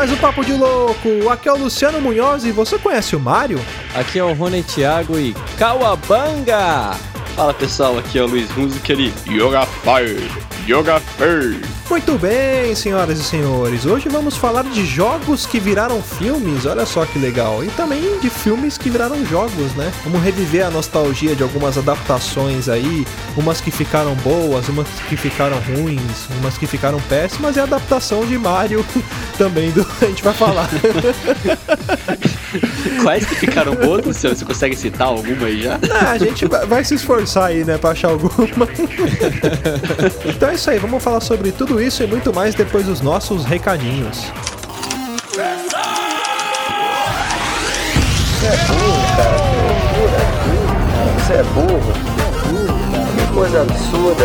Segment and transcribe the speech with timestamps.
[0.00, 1.28] mais um Papo de Louco.
[1.30, 3.60] Aqui é o Luciano Munhoz e você conhece o Mario?
[3.94, 6.96] Aqui é o Rony Thiago e Kawabanga!
[7.36, 10.26] Fala pessoal, aqui é o Luiz Music Yoga Fire,
[10.66, 11.79] Yoga Fire.
[11.90, 13.84] Muito bem, senhoras e senhores.
[13.84, 16.64] Hoje vamos falar de jogos que viraram filmes.
[16.64, 17.64] Olha só que legal.
[17.64, 19.92] E também de filmes que viraram jogos, né?
[20.04, 23.04] Vamos reviver a nostalgia de algumas adaptações aí,
[23.36, 28.24] umas que ficaram boas, umas que ficaram ruins, umas que ficaram péssimas e a adaptação
[28.24, 28.86] de Mario
[29.36, 30.68] também do a gente vai falar.
[33.02, 34.36] Quais que ficaram boas, Luciano?
[34.36, 35.78] Você consegue citar alguma aí já?
[35.90, 38.68] Ah, a gente vai se esforçar aí, né, pra achar alguma.
[40.24, 43.44] então é isso aí, vamos falar sobre tudo isso e muito mais depois dos nossos
[43.44, 44.32] recadinhos.
[48.40, 49.36] Você é burro, cara.
[51.18, 51.32] Você é burro.
[51.32, 51.92] Você é burro.
[53.16, 54.24] Que coisa absurda.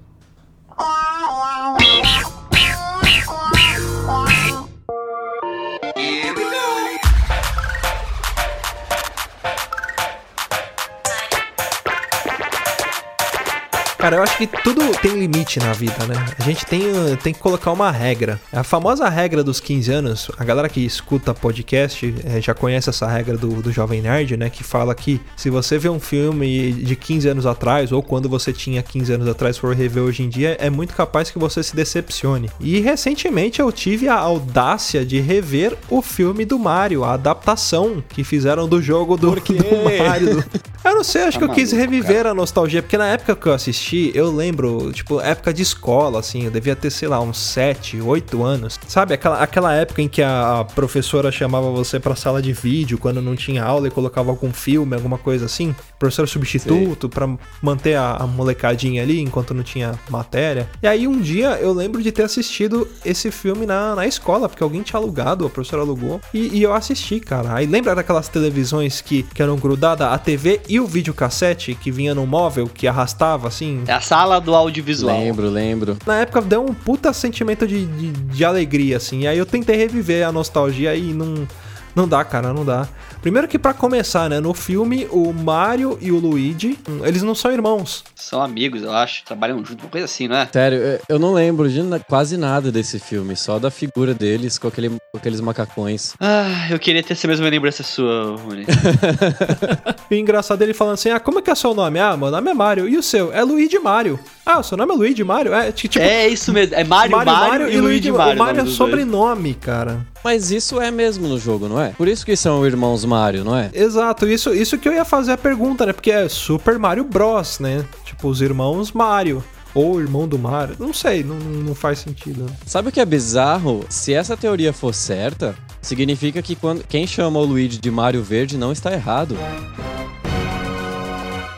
[14.01, 16.15] Cara, eu acho que tudo tem limite na vida, né?
[16.39, 16.81] A gente tem,
[17.21, 18.41] tem que colocar uma regra.
[18.51, 23.05] A famosa regra dos 15 anos, a galera que escuta podcast é, já conhece essa
[23.05, 24.49] regra do, do Jovem Nerd, né?
[24.49, 28.51] Que fala que se você vê um filme de 15 anos atrás, ou quando você
[28.51, 31.75] tinha 15 anos atrás for rever hoje em dia, é muito capaz que você se
[31.75, 32.49] decepcione.
[32.59, 38.23] E recentemente eu tive a audácia de rever o filme do Mario, a adaptação que
[38.23, 40.43] fizeram do jogo do, do Mario.
[40.83, 42.31] Eu não sei, acho tá que eu quis reviver cara.
[42.31, 46.19] a nostalgia, porque na época que eu assisti, assisti, eu lembro, tipo, época de escola,
[46.19, 48.79] assim, eu devia ter, sei lá, uns 7, 8 anos.
[48.87, 53.21] Sabe, aquela, aquela época em que a, professora chamava você pra sala de vídeo quando
[53.21, 55.75] não tinha aula e colocava algum filme, alguma coisa assim?
[55.97, 57.27] Professor substituto para
[57.61, 60.69] manter a, a, molecadinha ali enquanto não tinha matéria.
[60.81, 64.63] E aí um dia eu lembro de ter assistido esse filme na, na escola, porque
[64.63, 67.55] alguém tinha alugado, a professora alugou, e, e eu assisti, cara.
[67.55, 72.15] Aí lembra daquelas televisões que, que eram grudadas, a TV e o videocassete que vinha
[72.15, 75.19] no móvel, que arrastava assim, é a sala do audiovisual.
[75.19, 75.97] Lembro, lembro.
[76.05, 79.23] Na época deu um puta sentimento de, de, de alegria, assim.
[79.23, 81.45] E aí eu tentei reviver a nostalgia e não.
[81.93, 82.87] Não dá, cara, não dá.
[83.21, 87.51] Primeiro que para começar, né, no filme o Mario e o Luigi, eles não são
[87.51, 88.03] irmãos.
[88.15, 90.49] São amigos, eu acho, trabalham junto, uma coisa assim, não é?
[90.51, 94.89] Sério, eu não lembro de quase nada desse filme, só da figura deles com, aquele,
[94.89, 96.13] com aqueles macacões.
[96.19, 98.65] Ah, eu queria ter essa mesma lembrança sua, Rony.
[100.09, 102.31] e o engraçado ele falando assim: "Ah, como é que é seu nome?" "Ah, meu
[102.31, 105.23] nome é Mario." "E o seu?" "É Luigi Mario." "Ah, o seu nome é Luigi
[105.23, 108.35] Mario?" É, tipo, é isso mesmo, é Mario, Mario, Mario, Mario e, e Luigi Mario.
[108.35, 110.07] O Mario é sobrenome, cara.
[110.23, 111.89] Mas isso é mesmo no jogo, não é?
[111.89, 113.69] Por isso que são irmãos Mario, não é?
[113.73, 115.93] Exato, isso, isso que eu ia fazer a pergunta, né?
[115.93, 117.85] Porque é Super Mario Bros, né?
[118.05, 119.43] Tipo, os irmãos Mario.
[119.73, 120.75] Ou irmão do Mario.
[120.77, 122.45] Não sei, não, não faz sentido.
[122.65, 123.85] Sabe o que é bizarro?
[123.89, 128.57] Se essa teoria for certa, significa que quando, quem chama o Luigi de Mario Verde
[128.57, 129.37] não está errado.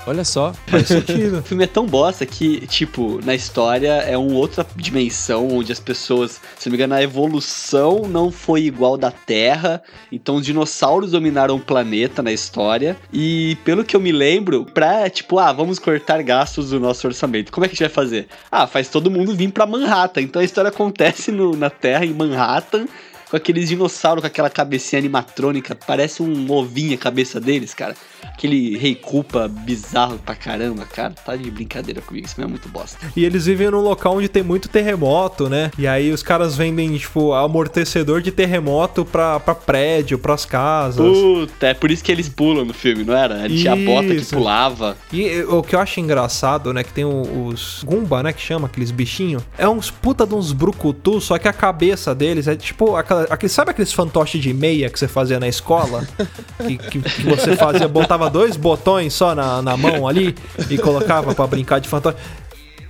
[0.06, 1.40] Olha só, faz sentido.
[1.40, 5.80] o filme é tão bosta que, tipo, na história é uma outra dimensão onde as
[5.80, 9.82] pessoas, se não me engano, a evolução não foi igual da Terra.
[10.12, 12.98] Então os dinossauros dominaram o planeta na história.
[13.12, 17.52] E pelo que eu me lembro, pra, tipo, ah, vamos cortar gastos do nosso orçamento.
[17.52, 18.28] Como é que a gente vai fazer?
[18.52, 20.22] Ah, faz todo mundo vir pra Manhattan.
[20.22, 22.86] Então a história acontece no, na Terra, em Manhattan
[23.34, 27.96] com aqueles dinossauros com aquela cabecinha animatrônica, parece um ovinho a cabeça deles, cara.
[28.24, 31.14] Aquele rei culpa bizarro pra caramba, cara.
[31.26, 32.98] Tá de brincadeira comigo, isso é muito bosta.
[33.16, 35.72] E eles vivem num local onde tem muito terremoto, né?
[35.78, 41.06] E aí os caras vendem, tipo, amortecedor de terremoto pra, pra prédio, pras casas.
[41.06, 43.46] Puta, é por isso que eles pulam no filme, não era?
[43.46, 44.98] Ele tinha a bota que pulava.
[45.12, 48.92] E o que eu acho engraçado, né, que tem os Gumba, né, que chama aqueles
[48.92, 49.44] bichinhos.
[49.58, 53.50] É uns puta de uns brucutu, só que a cabeça deles é tipo aquela aquele,
[53.50, 56.08] sabe aqueles fantoches de meia que você fazia na escola?
[56.66, 57.88] que, que, que, você fazia,
[58.18, 60.36] botava dois botões só na, na mão ali
[60.70, 62.18] e colocava para brincar de fantoche.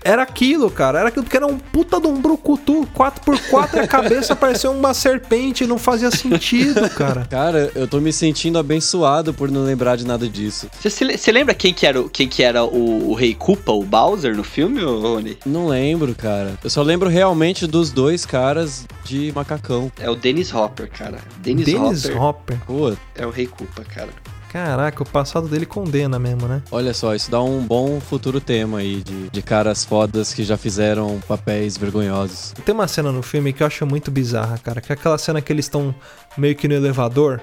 [0.06, 1.00] Era aquilo, cara.
[1.00, 4.94] Era aquilo porque era um puta de um brucutu 4x4 e a cabeça parecia uma
[4.94, 5.66] serpente.
[5.66, 7.26] Não fazia sentido, cara.
[7.30, 10.68] Cara, eu tô me sentindo abençoado por não lembrar de nada disso.
[10.82, 14.36] Você lembra quem que era, o- quem que era o, o Rei Koopa, o Bowser,
[14.36, 15.38] no filme, Rony?
[15.46, 16.60] Não lembro, cara.
[16.62, 19.90] Eu só lembro realmente dos dois caras de macacão.
[20.02, 21.20] É o Dennis Hopper, cara.
[21.38, 22.58] Dennis, Dennis Hopper Hopper.
[22.68, 24.10] Pô, é o Rei Koopa, cara.
[24.54, 26.62] Caraca, o passado dele condena mesmo, né?
[26.70, 30.56] olha só, isso dá um bom futuro tema aí de, de caras fodas que já
[30.56, 32.54] fizeram papéis vergonhosos.
[32.64, 34.80] Tem uma cena no filme que eu acho muito bizarra, cara.
[34.80, 35.96] Que é aquela cena que eles estão
[36.38, 37.42] meio que no elevador.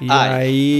[0.00, 0.06] E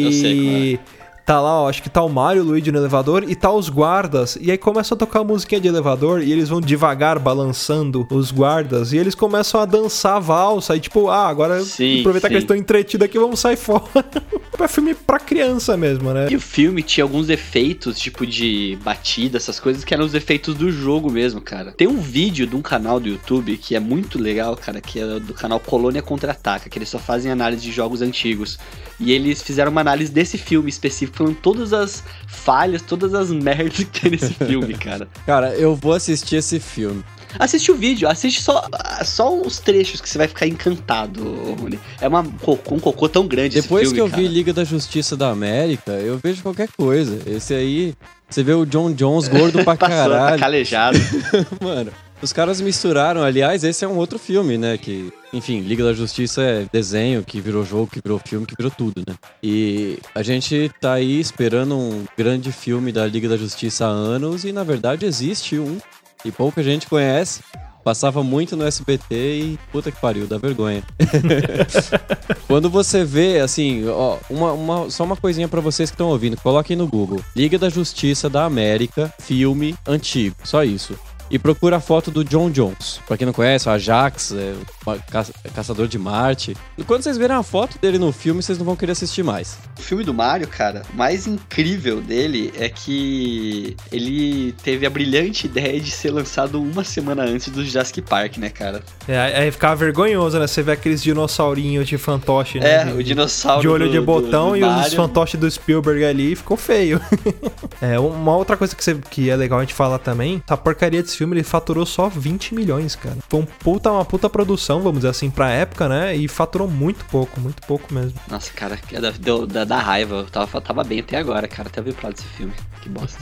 [0.07, 0.81] eu sei aí.
[1.25, 3.51] Tá lá, ó, acho que tá o Mario e o Luigi no elevador e tá
[3.51, 4.37] os guardas.
[4.41, 8.31] E aí começa a tocar a musiquinha de elevador e eles vão devagar balançando os
[8.31, 8.93] guardas.
[8.93, 10.77] E eles começam a dançar a valsa.
[10.77, 12.37] E tipo, ah, agora Sim, aproveitar que sim.
[12.37, 13.85] eles estão entretidos aqui, vamos sair fora.
[14.61, 16.29] é filme pra criança mesmo, né?
[16.31, 20.55] E o filme tinha alguns efeitos, tipo de batida, essas coisas, que eram os efeitos
[20.55, 21.73] do jogo mesmo, cara.
[21.73, 25.21] Tem um vídeo de um canal do YouTube que é muito legal, cara, que é
[25.21, 28.59] do canal Colônia Contra-Ataca, que eles só fazem análise de jogos antigos.
[28.99, 33.77] E eles fizeram uma análise desse filme específico, falando todas as falhas, todas as merdas
[33.77, 35.09] que tem nesse filme, cara.
[35.27, 37.05] Cara, eu vou assistir esse filme.
[37.39, 38.65] Assiste o vídeo, assiste só,
[39.05, 41.25] só os trechos que você vai ficar encantado,
[41.61, 41.81] Rony.
[42.01, 44.35] É uma, um cocô tão grande Depois esse que eu filme, vi cara.
[44.35, 47.19] Liga da Justiça da América, eu vejo qualquer coisa.
[47.29, 47.95] Esse aí,
[48.29, 50.99] você vê o John Jones gordo pra Passou, tá calejado.
[51.61, 51.91] Mano,
[52.25, 53.23] os caras misturaram.
[53.23, 54.77] Aliás, esse é um outro filme, né?
[54.79, 58.73] Que, enfim, Liga da Justiça é desenho, que virou jogo, que virou filme, que virou
[58.77, 59.15] tudo, né?
[59.43, 64.45] E a gente tá aí esperando um grande filme da Liga da Justiça há anos
[64.45, 65.79] e, na verdade, existe um.
[66.25, 67.43] E pouca gente conhece.
[67.85, 70.83] Passava muito no SBT e puta que pariu, dá vergonha.
[72.49, 76.37] Quando você vê, assim, ó, uma, uma- só uma coisinha pra vocês que estão ouvindo,
[76.41, 77.21] coloquem no Google.
[77.37, 80.99] Liga da Justiça da América, filme antigo, só isso.
[81.31, 83.01] E procura a foto do John Jones.
[83.07, 84.55] Pra quem não conhece, o Ajax, é,
[84.87, 85.25] uma ca-
[85.55, 86.55] caçador de Marte.
[86.77, 89.59] E quando vocês verem a foto dele no filme, vocês não vão querer assistir mais.
[89.79, 95.47] O filme do Mario, cara, o mais incrível dele é que ele teve a brilhante
[95.47, 98.83] ideia de ser lançado uma semana antes do Jurassic Park, né, cara?
[99.09, 100.47] É, aí ficava vergonhoso, né?
[100.47, 102.75] Você vê aqueles dinossaurinhos de fantoche, né?
[102.83, 105.51] É, de, o dinossauro de olho do- de do- botão do e os fantoches do
[105.51, 107.01] Spielberg ali ficou feio.
[107.81, 111.03] é, uma outra coisa que, você- que é legal a gente falar também, essa porcaria
[111.15, 113.17] desse filme, ele faturou só 20 milhões, cara.
[113.29, 116.15] Foi um puta, uma puta produção, vamos dizer assim, pra época, né?
[116.17, 118.15] E faturou muito pouco, muito pouco mesmo.
[118.29, 120.17] Nossa, cara, é da, deu- da, da raiva.
[120.17, 121.69] Eu tava, tava bem até agora, cara.
[121.69, 122.53] Até eu vi pro lado desse filme.
[122.83, 123.19] Que bosta.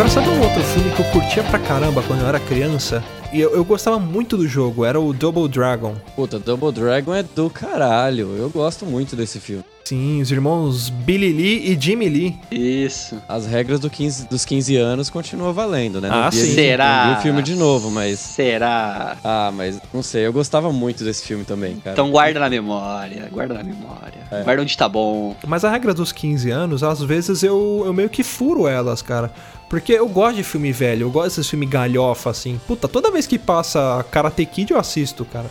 [0.00, 3.04] Agora, sabe um outro filme que eu curtia pra caramba quando eu era criança?
[3.34, 5.94] E eu, eu gostava muito do jogo, era o Double Dragon.
[6.16, 8.34] Puta, Double Dragon é do caralho.
[8.34, 9.62] Eu gosto muito desse filme.
[9.84, 12.36] Sim, os irmãos Billy Lee e Jimmy Lee.
[12.50, 13.20] Isso.
[13.28, 16.08] As regras do 15 dos 15 anos continuam valendo, né?
[16.10, 16.54] Ah, vi- sim.
[16.54, 17.04] Será?
[17.06, 18.18] Não vi o filme de novo, mas.
[18.20, 19.18] Será?
[19.22, 21.92] Ah, mas não sei, eu gostava muito desse filme também, cara.
[21.92, 24.20] Então guarda na memória, guarda na memória.
[24.30, 24.44] É.
[24.44, 25.36] Guarda onde tá bom.
[25.46, 29.30] Mas a regra dos 15 anos, às vezes eu, eu meio que furo elas, cara.
[29.70, 32.60] Porque eu gosto de filme velho, eu gosto desses filme galhofa, assim.
[32.66, 35.48] Puta, toda vez que passa Karate Kid eu assisto, cara.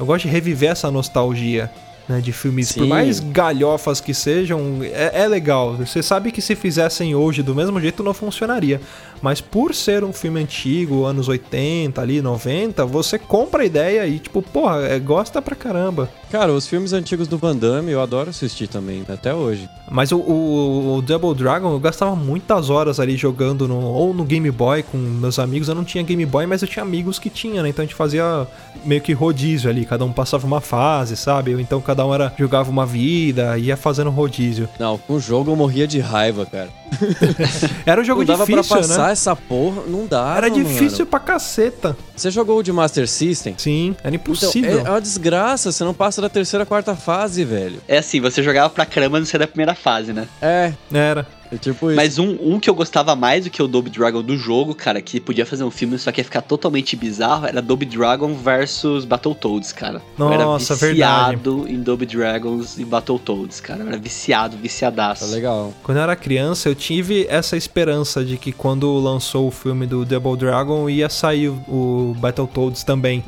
[0.00, 1.70] Eu gosto de reviver essa nostalgia,
[2.08, 2.20] né?
[2.20, 2.88] De filmes, por Sim.
[2.88, 5.76] mais galhofas que sejam, é, é legal.
[5.76, 8.80] Você sabe que se fizessem hoje do mesmo jeito não funcionaria.
[9.22, 14.18] Mas por ser um filme antigo, anos 80, ali, 90, você compra a ideia e,
[14.18, 16.10] tipo, porra, é, gosta pra caramba.
[16.30, 19.68] Cara, os filmes antigos do Van Damme eu adoro assistir também, até hoje.
[19.90, 24.24] Mas o, o- o Double Dragon eu gastava muitas horas ali jogando no, ou no
[24.24, 25.68] Game Boy com meus amigos.
[25.68, 27.68] Eu não tinha Game Boy, mas eu tinha amigos que tinham, né?
[27.68, 28.46] Então a gente fazia
[28.84, 29.84] meio que rodízio ali.
[29.84, 31.52] Cada um passava uma fase, sabe?
[31.60, 34.68] Então cada um era, jogava uma vida, ia fazendo rodízio.
[34.80, 36.68] Não, com o jogo eu morria de raiva, cara.
[37.86, 39.12] Era um jogo não dava difícil, pra passar né?
[39.12, 40.36] essa porra, não dava.
[40.38, 41.06] Era difícil mano.
[41.06, 41.96] pra caceta.
[42.16, 43.54] Você jogou o de Master System?
[43.58, 44.78] Sim, era Então, impossível.
[44.80, 47.80] é, é uma desgraça, você não passa da terceira, quarta fase, velho.
[47.88, 50.26] É assim, você jogava pra caramba no ser da primeira fase, né?
[50.40, 51.26] É, Era.
[51.52, 51.96] É tipo isso.
[51.96, 55.00] Mas um, um que eu gostava mais do que o Double Dragon do jogo, cara,
[55.02, 59.04] que podia fazer um filme, só que ia ficar totalmente bizarro, era Double Dragon versus
[59.04, 60.02] Battletoads, cara.
[60.18, 63.80] eu era Nossa, viciado em Double Dragons e Battletoads, cara.
[63.82, 65.26] Eu era viciado, Tá viciadaço.
[65.26, 65.72] legal.
[65.82, 70.04] Quando eu era criança, eu tive essa esperança de que quando lançou o filme do
[70.04, 73.22] Double Dragon ia sair o Battletoads também.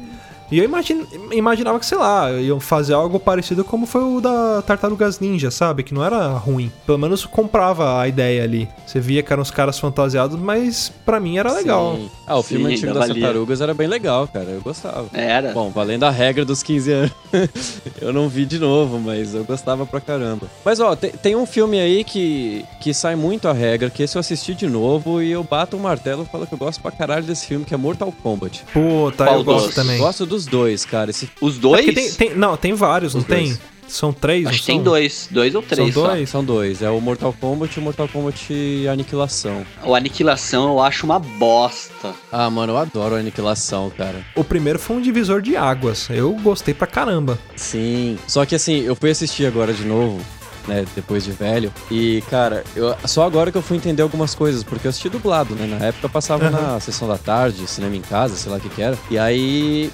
[0.50, 4.62] E eu imagine, imaginava que, sei lá, iam fazer algo parecido como foi o da
[4.62, 5.82] Tartarugas Ninja, sabe?
[5.82, 6.70] Que não era ruim.
[6.86, 8.68] Pelo menos comprava a ideia ali.
[8.86, 11.96] Você via que eram os caras fantasiados, mas pra mim era legal.
[11.96, 12.10] Sim.
[12.26, 13.22] Ah, o filme Sim, antigo ainda das valia.
[13.24, 14.46] tartarugas era bem legal, cara.
[14.50, 15.06] Eu gostava.
[15.12, 15.52] Era.
[15.52, 17.12] Bom, valendo a regra dos 15 anos.
[18.00, 20.46] eu não vi de novo, mas eu gostava pra caramba.
[20.64, 24.16] Mas ó, te- tem um filme aí que, que sai muito a regra, que esse
[24.16, 26.90] eu assisti de novo e eu bato o martelo e falo que eu gosto pra
[26.90, 28.64] caralho desse filme, que é Mortal Kombat.
[28.72, 29.98] Puta, Qual eu gosto também.
[29.98, 31.10] Gosto dos dois, cara.
[31.10, 31.94] Esse Os É dois?
[31.94, 33.46] tem, tem- não, tem vários, Os não tem?
[33.48, 33.60] dois.
[33.86, 34.84] São três, Acho que tem são?
[34.84, 35.28] dois.
[35.30, 36.08] Dois ou três São só.
[36.10, 36.30] dois?
[36.30, 39.64] São dois, é o Mortal Kombat e o Mortal Kombat Aniquilação.
[39.84, 42.14] O Aniquilação eu acho uma bosta.
[42.32, 44.24] Ah, mano, eu adoro a Aniquilação, cara.
[44.34, 46.08] O primeiro foi um divisor de águas.
[46.08, 47.38] Eu gostei pra caramba.
[47.56, 48.18] Sim.
[48.26, 50.18] Só que assim, eu fui assistir agora de novo,
[50.66, 51.70] né, depois de velho.
[51.90, 55.54] E, cara, eu, só agora que eu fui entender algumas coisas, porque eu assisti dublado,
[55.54, 55.66] né?
[55.66, 58.70] Na época eu passava na sessão da tarde, cinema em casa, sei lá o que
[58.70, 58.96] que era.
[59.10, 59.90] E aí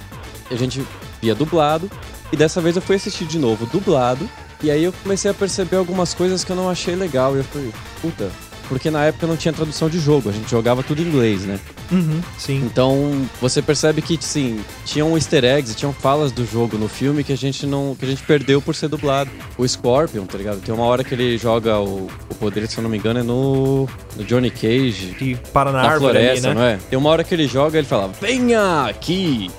[0.51, 0.85] a gente
[1.21, 1.89] via dublado.
[2.31, 4.29] E dessa vez eu fui assistir de novo dublado.
[4.63, 7.35] E aí eu comecei a perceber algumas coisas que eu não achei legal.
[7.35, 8.29] E eu falei, puta.
[8.71, 11.59] Porque na época não tinha tradução de jogo, a gente jogava tudo em inglês, né?
[11.91, 12.63] Uhum, sim.
[12.63, 17.33] Então, você percebe que, sim, tinham easter eggs, tinham falas do jogo no filme que
[17.33, 17.97] a gente não.
[17.99, 19.29] que a gente perdeu por ser dublado.
[19.57, 20.61] O Scorpion, tá ligado?
[20.61, 23.23] Tem uma hora que ele joga o, o poder, se eu não me engano, é
[23.23, 23.89] no.
[24.15, 25.15] no Johnny Cage.
[25.19, 26.73] Que para na, Na árvore floresta, ali, não né?
[26.75, 26.89] é?
[26.89, 29.51] Tem uma hora que ele joga ele fala: Venha aqui!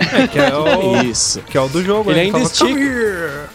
[0.00, 1.40] É, que é o, Isso.
[1.42, 2.10] que é o do jogo.
[2.10, 2.22] Ele né?
[2.26, 3.50] ainda fala, estica.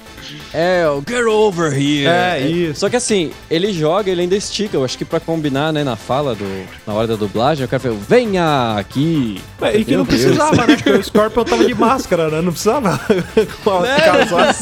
[0.54, 2.08] É, o Get Over Here!
[2.08, 2.80] É, isso.
[2.80, 4.78] Só que assim, ele joga, ele ainda estica.
[4.78, 6.46] Eu acho que pra combinar, né, na fala do.
[6.88, 9.42] na hora da dublagem, o cara fala: Venha aqui!
[9.62, 10.22] É, E que não Deus.
[10.24, 10.75] precisava, né?
[10.78, 12.42] Porque o Scorpion tava de máscara, né?
[12.42, 12.98] Não precisava
[13.64, 14.56] casar.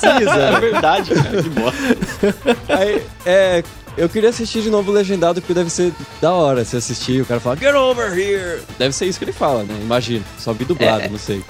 [0.56, 1.44] É verdade, cara.
[1.44, 2.58] Que bosta.
[2.80, 3.64] Aí, é.
[3.96, 7.22] Eu queria assistir de novo o Legendado, porque deve ser da hora se assistir.
[7.22, 8.60] O cara fala, get over here!
[8.80, 9.76] Deve ser isso que ele fala, né?
[9.84, 10.26] Imagino.
[10.40, 11.10] Só vi dublado, É.
[11.10, 11.44] não sei.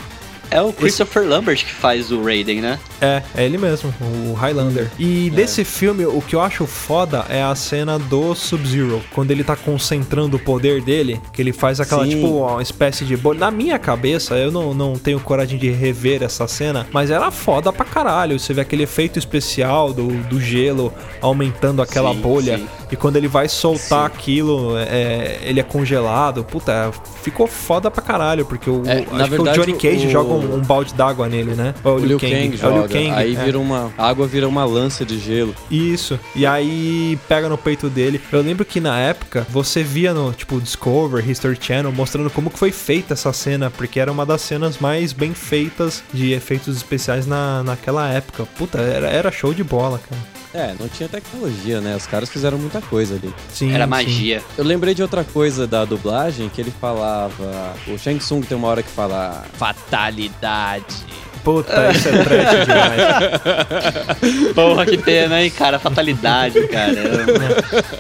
[0.53, 2.79] É o Christopher Lambert que faz o Raiden, né?
[3.01, 3.93] É, é ele mesmo,
[4.29, 4.89] o Highlander.
[4.99, 9.01] E desse filme, o que eu acho foda é a cena do Sub-Zero.
[9.11, 12.11] Quando ele tá concentrando o poder dele, que ele faz aquela, Sim.
[12.11, 13.39] tipo, uma espécie de bolha.
[13.39, 17.73] Na minha cabeça, eu não, não tenho coragem de rever essa cena, mas era foda
[17.73, 18.39] pra caralho.
[18.39, 22.57] Você vê aquele efeito especial do, do gelo aumentando aquela Sim, bolha.
[22.57, 22.67] sim.
[22.93, 26.43] E quando ele vai soltar aquilo, é, ele é congelado.
[26.43, 26.91] Puta,
[27.23, 30.11] ficou foda pra caralho, porque o, É, acho na que verdade, o Johnny Cage o-
[30.11, 31.73] joga um, um balde d'água nele, né?
[31.83, 33.09] Ou O Liu Kang, É o joga, Liu Kang.
[33.11, 33.43] aí é.
[33.43, 33.91] vira uma...
[33.97, 35.55] A água vira uma lança de gelo.
[35.71, 36.19] Isso.
[36.35, 38.21] E aí pega no peito dele.
[38.31, 42.59] Eu lembro que na época você via no tipo Discover, History Channel mostrando como que
[42.59, 47.25] foi feita essa cena, porque era uma das cenas mais bem feitas de efeitos especiais
[47.25, 48.45] na, naquela época.
[48.55, 50.21] Puta, era, era show de bola, cara.
[50.53, 51.95] É, não tinha tecnologia, né?
[51.95, 53.33] Os caras fizeram muita coisa ali.
[53.51, 53.89] Sim, Era sim.
[53.89, 54.43] magia.
[54.57, 57.73] Eu lembrei de outra coisa da dublagem, que ele falava...
[57.87, 59.43] O Shang Tsung tem uma hora que fala...
[59.53, 60.95] Fatalidade.
[61.43, 64.53] Puta, isso é trash demais.
[64.53, 65.79] Porra, que pena, hein, cara?
[65.79, 67.93] Fatalidade, caramba.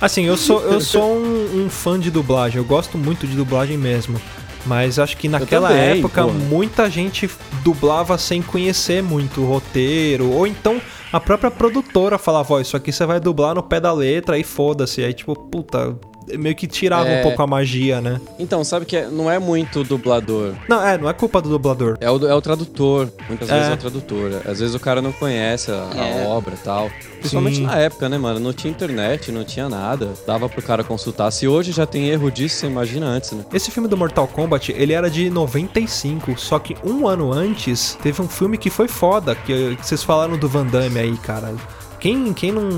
[0.00, 3.78] Assim, eu sou, eu sou um, um fã de dublagem, eu gosto muito de dublagem
[3.78, 4.20] mesmo.
[4.66, 6.30] Mas acho que naquela também, época pô.
[6.30, 7.28] muita gente
[7.64, 10.80] dublava sem conhecer muito o roteiro, ou então
[11.12, 14.44] a própria produtora falava, ó, isso aqui você vai dublar no pé da letra e
[14.44, 15.04] foda-se.
[15.04, 15.98] Aí tipo, puta,
[16.38, 17.20] meio que tirava É.
[17.20, 18.20] um pouco a magia, né?
[18.38, 20.54] Então, sabe que é- não é muito dublador.
[20.68, 21.96] Não, é, não é culpa do dublador.
[22.00, 23.08] É o, é o tradutor.
[23.28, 23.54] Muitas É.
[23.54, 24.30] vezes é o tradutor.
[24.46, 26.26] Às vezes o cara não conhece a, a É.
[26.26, 26.90] obra e tal.
[27.20, 27.66] Principalmente Sim.
[27.66, 28.40] na época, né, mano?
[28.40, 30.12] Não tinha internet, não tinha nada.
[30.26, 31.30] Dava pro cara consultar.
[31.30, 33.44] Se hoje já tem erro disso, você imagina antes, né?
[33.52, 38.20] Esse filme do Mortal Kombat, ele era de 95, só que um ano antes teve
[38.20, 41.54] um filme que foi foda, que, que vocês falaram do Van Damme aí, cara.
[42.00, 42.68] Quem, quem não,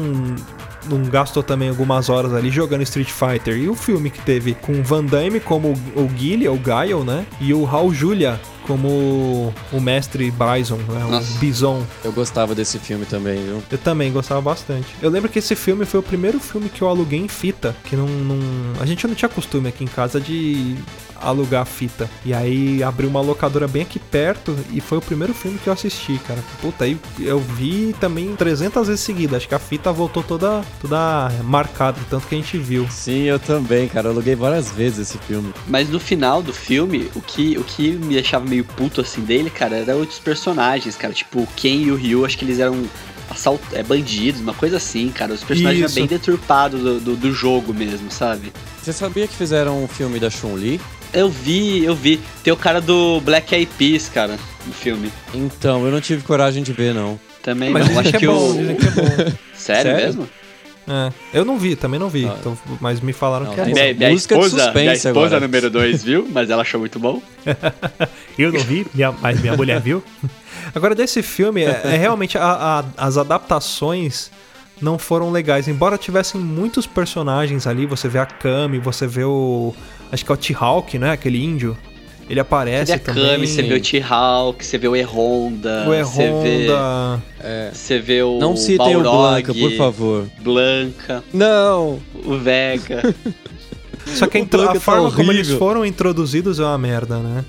[0.88, 3.56] não gastou também algumas horas ali jogando Street Fighter?
[3.56, 7.04] E o filme que teve com o Van Damme como o, o Guile, o Guile,
[7.04, 7.26] né?
[7.40, 11.04] E o Raul Julia como o mestre Bison, né?
[11.04, 11.38] o Nossa.
[11.38, 11.82] Bison.
[12.02, 13.62] Eu gostava desse filme também, viu?
[13.70, 14.86] Eu também gostava bastante.
[15.02, 17.94] Eu lembro que esse filme foi o primeiro filme que eu aluguei em fita, que
[17.94, 20.76] não, não- a gente não tinha costume aqui em casa de
[21.24, 22.08] alugar fita.
[22.24, 25.72] E aí abriu uma locadora bem aqui perto e foi o primeiro filme que eu
[25.72, 26.42] assisti, cara.
[26.60, 29.38] Puta, aí eu vi também 300 vezes seguidas.
[29.38, 32.86] Acho que a fita voltou toda toda marcada, tanto que a gente viu.
[32.90, 34.08] Sim, eu também, cara.
[34.08, 35.52] Eu aluguei várias vezes esse filme.
[35.66, 39.50] Mas no final do filme, o que, o que me deixava meio puto assim dele,
[39.50, 41.12] cara, eram outros personagens, cara.
[41.12, 42.84] Tipo, o Ken e o Ryu, acho que eles eram
[43.30, 43.60] assalt...
[43.72, 45.32] é, bandidos, uma coisa assim, cara.
[45.32, 45.98] Os personagens Isso.
[45.98, 48.52] eram bem deturpados do, do, do jogo mesmo, sabe?
[48.82, 50.80] Você sabia que fizeram um filme da Chun-Li?
[51.14, 52.20] Eu vi, eu vi.
[52.42, 55.12] Tem o cara do Black Eyed Peas, cara, no filme.
[55.32, 57.18] Então, eu não tive coragem de ver, não.
[57.42, 57.88] Também Mas não.
[57.88, 58.54] dizem Acho que que, é bom, o.
[58.58, 59.32] dizem que é bom.
[59.54, 59.94] Sério, Sério?
[60.06, 60.28] mesmo?
[60.86, 62.36] É, eu não vi, também não vi, Não.
[62.36, 63.70] então- mas me falaram Não, que é bom.
[63.72, 65.40] Minha, minha música de esposa, suspense minha esposa agora.
[65.40, 66.28] número 2, viu?
[66.30, 67.22] Mas ela achou muito bom.
[68.38, 70.02] Eu não vi, minha- mas minha mulher viu.
[70.74, 74.30] Agora, desse filme, é, é realmente a- a- as adaptações
[74.80, 75.68] não foram legais.
[75.68, 79.74] Embora tivessem muitos personagens ali, você vê a Kami, você vê o.
[80.12, 81.12] Acho que é o T-Hawk, né?
[81.12, 81.76] Aquele índio.
[82.26, 83.26] Ele Você aparece vê a também.
[83.26, 87.22] Kami, você vê o T-Hawk, você vê o E-Honda, o você vê, E-Honda.
[87.72, 90.26] você vê o Não citem o Balrog, Blanca, por favor.
[90.40, 92.00] Blanca, Não!
[92.24, 93.14] o Vega.
[94.06, 97.18] Só que a, O intro- a tá forma como eles foram introduzidos é uma merda,
[97.18, 97.44] né?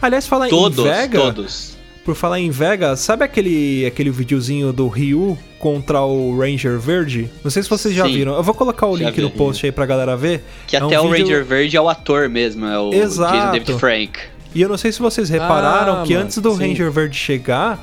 [0.00, 1.76] Aliás, falar todos, em Vega, todos.
[2.04, 7.30] Por falar em Vega, sabe aquele, aquele videozinho do Ryu contra o Ranger Verde?
[7.44, 8.14] Não sei se vocês já Sim.
[8.14, 8.34] viram.
[8.34, 9.36] Eu vou colocar o Já link no vi.
[9.36, 10.42] post aí pra galera ver.
[10.66, 13.32] Que É um até o vídeo- Ranger Verde é o ator mesmo, é o Exato.
[13.36, 14.18] Jason David Frank.
[14.54, 16.68] E eu não sei se vocês repararam Ah, que mano, antes do sim.
[16.68, 17.78] Ranger Verde chegar,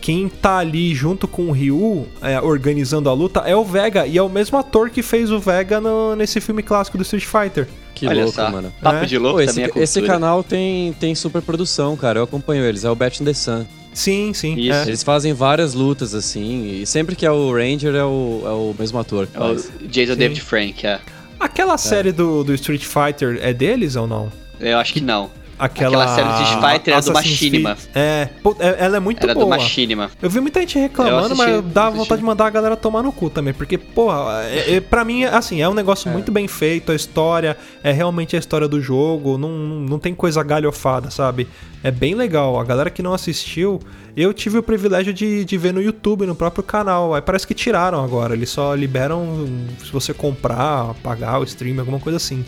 [0.00, 4.06] quem tá ali junto com o Ryu, é, organizando a luta, é o Vega.
[4.06, 7.24] E é o mesmo ator que fez o Vega no- nesse filme clássico do Street
[7.24, 7.66] Fighter.
[7.96, 8.70] Que Olha louco, só, mano.
[8.82, 9.06] papo É.
[9.06, 12.18] de louco Pô, esse, também é esse canal tem, tem super produção, cara.
[12.18, 12.84] Eu acompanho eles.
[12.84, 13.64] É o in the Sun.
[13.94, 14.54] Sim, sim.
[14.54, 14.72] Isso.
[14.74, 14.82] é.
[14.82, 16.82] Eles fazem várias lutas, assim.
[16.82, 19.26] E sempre que é o Ranger, é o, é o mesmo ator.
[19.32, 19.54] É o.
[19.88, 20.18] Jason Sim.
[20.18, 21.00] David Frank, é.
[21.40, 24.30] Aquela série do, do Street Fighter é deles ou não?
[24.60, 25.30] Eu acho que não.
[25.58, 27.76] Aquela, Aquela série do Street Fighter é do Machinima.
[27.94, 28.28] É,
[28.60, 29.56] é- ela é muito Era do boa.
[29.56, 30.10] Machinima.
[30.20, 31.98] Eu vi muita gente reclamando, Eu mas assisti, dá assisti.
[31.98, 33.54] vontade de mandar a galera tomar no cu também.
[33.54, 37.56] Porque, porra, é, é, pra mim, assim, é um negócio muito bem feito, a história
[37.82, 41.48] é realmente a história do jogo, não, não tem coisa galhofada, sabe?
[41.82, 42.58] É bem legal.
[42.60, 43.80] A galera que não assistiu,
[44.16, 47.14] eu tive o privilégio de, de ver no YouTube, no próprio canal.
[47.14, 49.46] Aí parece que tiraram agora, eles só liberam
[49.82, 52.44] se você comprar, pagar o stream, alguma coisa assim.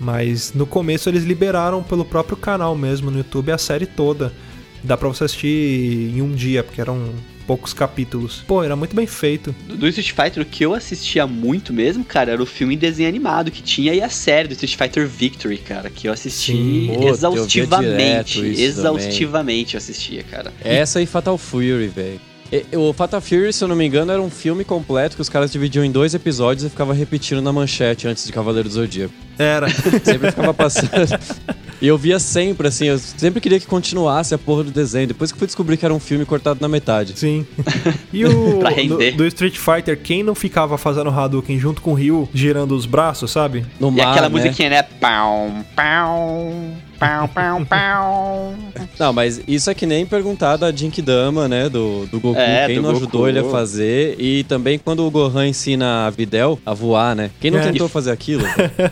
[0.00, 4.32] Mas no começo eles liberaram pelo próprio canal mesmo no YouTube a série toda.
[4.82, 7.10] Dá pra você assistir em um dia, porque eram
[7.46, 8.42] poucos capítulos.
[8.46, 9.54] Pô, era muito bem feito.
[9.66, 12.78] Do do Street Fighter, o que eu assistia muito mesmo, cara, era o filme em
[12.78, 16.52] desenho animado que tinha e a série do Street Fighter Victory, cara, que eu assisti
[16.52, 16.86] Sim.
[16.88, 18.40] Puta, eu exaustivamente.
[18.40, 20.52] Exaustivamente eu assistia, cara.
[20.62, 22.20] Essa e Fatal Fury, velho.
[22.72, 25.28] E- O Fatal Fury, se eu não me engano, era um filme completo que os
[25.28, 29.12] caras dividiam em dois episódios e ficava repetindo na manchete antes de Cavaleiro do Zodíaco.
[29.38, 29.68] Era.
[30.04, 30.90] Sempre ficava passando.
[31.82, 35.08] E eu via sempre, assim, eu sempre queria que continuasse a porra do desenho.
[35.08, 37.12] Depois que fui descobrir que era um filme cortado na metade.
[37.18, 37.44] Sim.
[38.12, 39.12] E o Pra do, render.
[39.16, 43.30] do Street Fighter, quem não ficava fazendo Hadouken junto com o Ryu, girando os braços,
[43.32, 43.66] sabe?
[43.78, 44.36] No E mar, aquela né?
[44.36, 44.82] musiquinha, né?
[44.82, 46.52] Pau, pau,
[47.04, 48.54] pau, pau, pau.
[48.98, 51.68] Não, mas isso é que nem perguntar da Jinkidama, né?
[51.68, 52.38] Do, do Goku.
[52.40, 53.02] É, Quem do não Goku.
[53.04, 54.16] ajudou ele a fazer.
[54.18, 57.30] E também quando o Gohan ensina a Videl a voar, né?
[57.40, 57.62] Quem não É.
[57.62, 58.44] tentou fazer aquilo?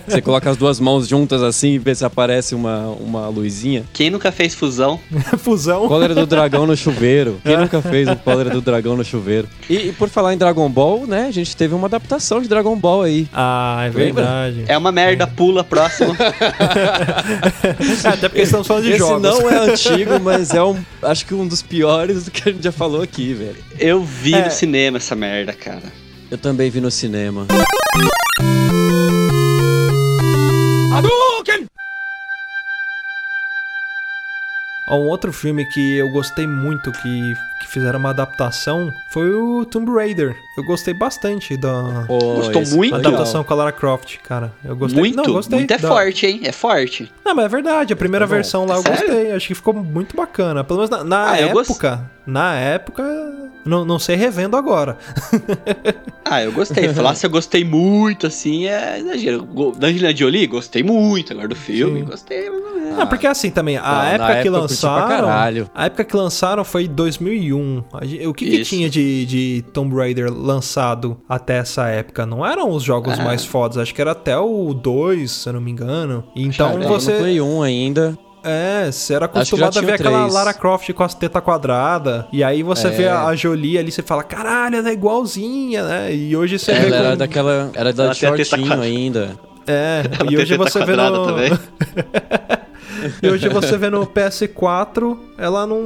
[0.06, 3.84] Você coloca as duas mãos juntas assim e vê se aparece uma, uma luzinha.
[3.92, 4.98] Quem nunca fez fusão?
[5.38, 5.88] Fusão.
[5.88, 7.40] Cólera do dragão no chuveiro.
[7.44, 9.48] Quem nunca fez o cólera do dragão no chuveiro?
[9.68, 11.26] E, e por falar em Dragon Ball, né?
[11.28, 13.26] A gente teve uma adaptação de Dragon Ball aí.
[13.32, 14.22] Ah, é Lembra?
[14.22, 14.64] verdade.
[14.68, 16.14] É uma merda, pula, próximo.
[18.04, 19.22] É, até porque estamos falando de Esse jogos.
[19.22, 20.82] não é antigo, mas é um.
[21.02, 23.56] Acho que um dos piores do que a gente já falou aqui, velho.
[23.78, 24.44] Eu vi É.
[24.44, 25.92] no cinema essa merda, cara.
[26.30, 27.46] Eu também vi no cinema.
[27.50, 27.82] Ó,
[34.90, 39.90] Um outro filme que eu gostei muito que, que fizeram uma adaptação foi o Tomb
[39.92, 40.36] Raider.
[40.58, 42.94] Eu gostei bastante da Gostou muito?
[42.96, 44.52] adaptação com a Lara Croft, cara.
[44.64, 45.00] Eu gostei.
[45.00, 46.40] muito, não, gostei muito é da- forte, hein?
[46.44, 47.10] É forte.
[47.24, 47.92] Não, mas é verdade.
[47.92, 49.06] A primeira Tá versão lá eu Sério?
[49.06, 49.32] gostei.
[49.32, 50.64] Acho que ficou muito bacana.
[50.64, 52.10] Pelo menos na, na Ah, eu gost- época.
[52.26, 53.02] Na época.
[53.64, 54.98] Não, não sei revendo agora.
[56.24, 56.88] Ah, eu gostei.
[56.94, 59.42] Falar se eu gostei muito, assim, é exagero.
[59.76, 61.30] Da Angelina Jolie, gostei muito.
[61.32, 62.06] Agora do filme, Sim.
[62.06, 62.48] gostei.
[62.48, 62.98] mais ou menos.
[62.98, 65.08] Não, porque assim também, a Não, na época que curti pra lançaram.
[65.08, 65.70] caralho.
[65.74, 67.84] A época que lançaram foi 2001.
[67.92, 72.24] A gen- O que, que tinha de, de Tomb Raider lançado até essa época?
[72.26, 73.24] Não eram os jogos Ah.
[73.24, 76.24] mais fodas, acho que era até o 2, se eu não me engano.
[76.36, 77.12] Então Cara, eu você.
[77.18, 78.18] Play 1 ainda.
[78.44, 80.34] É, você era que acostumado a ver aquela três.
[80.34, 82.24] Lara Croft com as tetas quadradas.
[82.32, 82.90] E aí você É.
[82.90, 86.12] vê a, a Jolie ali, você fala, caralho, ela é igualzinha, né?
[86.12, 87.16] E hoje você vê Ela era com...
[87.18, 87.70] daquela.
[87.72, 89.38] Era da shortinho ainda.
[89.64, 91.24] É, Ela e hoje você vê no...
[91.24, 91.52] também.
[93.22, 95.80] E hoje você vê no PS4, ela não,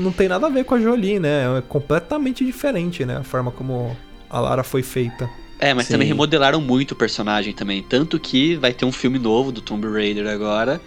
[0.00, 1.58] não tem nada a ver com a Jolie, né?
[1.58, 3.16] É completamente diferente, né?
[3.18, 3.96] A forma como
[4.30, 5.28] a Lara foi feita.
[5.58, 5.94] É, mas Sim.
[5.94, 7.82] também remodelaram muito o personagem também.
[7.82, 10.80] Tanto que vai ter um filme novo do Tomb Raider agora.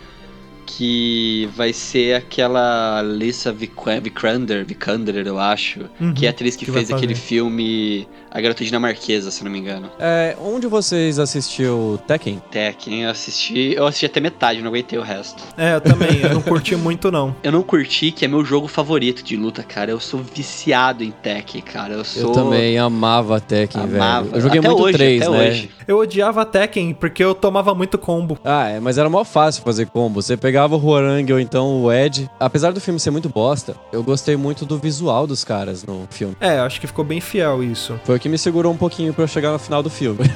[0.65, 6.55] que vai ser aquela Lisa Vik- Vikander, Vikander, eu acho, Uhum, que é a atriz
[6.55, 9.89] que, que fez aquele filme A Garota Dinamarquesa, se não me engano.
[9.99, 12.41] É, onde vocês assistiu Tekken?
[12.49, 15.43] Tekken, eu assisti, eu assisti até metade, não aguentei o resto.
[15.57, 16.21] É, eu também.
[16.21, 17.35] Eu não curti muito, não.
[17.43, 19.91] Eu não curti, que é meu jogo favorito de luta, cara.
[19.91, 21.95] Eu sou viciado em Tekken, cara.
[21.95, 22.23] Eu sou.
[22.23, 24.23] Eu também amava Tekken, amava.
[24.23, 24.35] velho.
[24.37, 25.49] Eu joguei até muito hoje, 3, até né?
[25.49, 25.71] hoje.
[25.85, 28.39] Eu odiava Tekken porque eu tomava muito combo.
[28.45, 30.21] Ah, é, mas era mó fácil fazer combo.
[30.21, 32.29] Você pegava o Huarang ou então o Ed.
[32.39, 36.35] Apesar do filme ser muito bosta, eu gostei muito do visual dos caras no filme.
[36.39, 37.99] É, acho que ficou bem fiel isso.
[38.05, 40.19] Foi o que me segurou um pouquinho eu chegar no final do filme.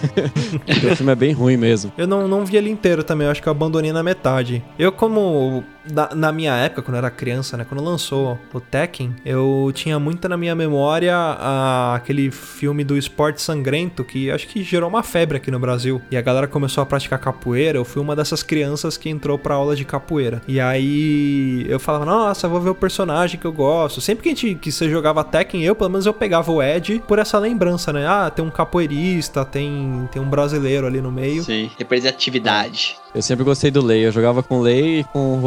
[0.92, 1.92] O filme é bem ruim mesmo.
[1.98, 4.64] Eu não, não vi ele inteiro também, eu acho que eu abandonei na metade.
[4.78, 7.66] Eu, como na, na minha época, quando eu era criança, né?
[7.68, 13.42] Quando lançou o Tekken, eu tinha muito na minha memória a- aquele filme do esporte
[13.42, 16.02] sangrento que acho que gerou uma febre aqui no Brasil.
[16.12, 17.78] E a galera começou a praticar capoeira.
[17.78, 20.42] Eu fui uma dessas crianças que entrou pra aula de capoeira.
[20.48, 24.02] E aí eu falava, nossa, vou ver o personagem que eu gosto.
[24.02, 27.02] Sempre que a gente que você jogava Tekken, eu, pelo menos, eu pegava o Ed
[27.08, 28.06] por essa lembrança, né?
[28.08, 31.44] Ah, tem um capoeirista, tem, tem um brasileiro ali no meio.
[31.44, 32.96] Sim, representatividade.
[33.14, 34.06] Eu sempre gostei do Lei.
[34.06, 35.40] Eu jogava com o Lei e com o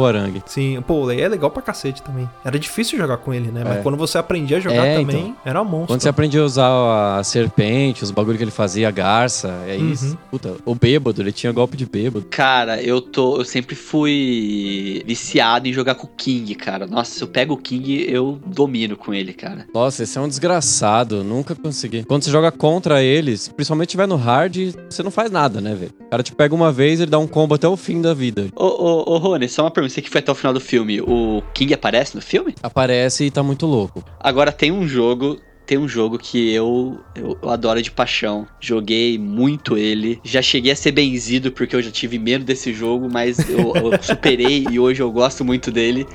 [0.45, 2.29] Sim, pô, o Lei é legal pra cacete também.
[2.43, 3.63] Era difícil jogar com ele, né?
[3.63, 3.81] Mas É.
[3.81, 5.35] quando você aprendia a jogar É, também, então.
[5.45, 5.87] era um monstro.
[5.87, 9.75] Quando você aprendia a usar a serpente, os bagulho que ele fazia, a garça, é
[9.75, 10.07] isso.
[10.11, 10.17] Uhum.
[10.31, 12.25] Puta, o bêbado, ele tinha golpe de bêbado.
[12.29, 13.37] Cara, eu tô.
[13.37, 16.85] Eu sempre fui viciado em jogar com o King, cara.
[16.87, 19.65] Nossa, se eu pego o King, eu domino com ele, cara.
[19.73, 22.03] Nossa, esse é um desgraçado, nunca consegui.
[22.03, 24.55] Quando você joga contra eles, principalmente tiver no hard,
[24.89, 25.91] você não faz nada, né, velho?
[25.99, 28.47] O cara te pega uma vez, ele dá um combo até o fim da vida.
[28.55, 29.93] Ô, ô, ô Rony, só uma pergunta.
[29.93, 31.01] Você que foi até o final do filme.
[31.01, 32.55] O King aparece no filme?
[32.61, 34.03] Aparece e tá muito louco.
[34.19, 35.39] Agora tem um jogo.
[35.65, 38.47] Tem um jogo que eu, eu, eu adoro de paixão.
[38.59, 40.19] Joguei muito ele.
[40.23, 43.91] Já cheguei a ser benzido porque eu já tive medo desse jogo, mas eu, eu
[44.01, 46.07] superei e hoje eu gosto muito dele.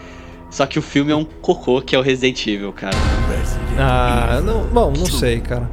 [0.50, 2.96] Só que o filme é um cocô que é o Resident Evil, cara.
[3.78, 5.70] Ah, não, bom, não sei, cara.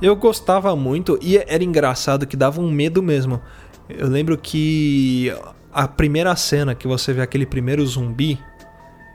[0.00, 3.40] Eu gostava muito e era engraçado que dava um medo mesmo.
[3.88, 5.32] Eu lembro que
[5.72, 8.38] a primeira cena que você vê aquele primeiro zumbi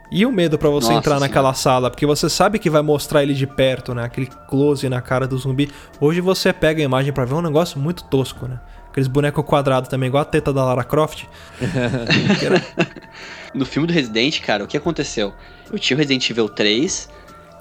[0.10, 3.24] e o medo pra você Nossa entrar naquela sala, porque você sabe que vai mostrar
[3.24, 4.04] ele de perto, né?
[4.04, 5.70] Aquele close na cara do zumbi.
[6.00, 8.60] Hoje você pega a imagem pra ver um negócio muito tosco, né?
[8.90, 11.26] Aqueles bonecos quadrados também, igual a teta da Lara Croft.
[13.54, 15.34] No filme do Resident, cara, o que aconteceu?
[15.72, 17.10] Eu tinha o Resident Evil 3,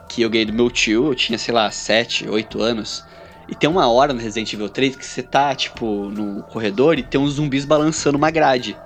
[0.08, 3.04] que eu ganhei do meu tio, eu tinha, sei lá, 7, 8 anos.
[3.48, 7.02] E tem uma hora no Resident Evil 3 que você tá, tipo, no corredor e
[7.02, 8.76] tem uns zumbis balançando uma grade.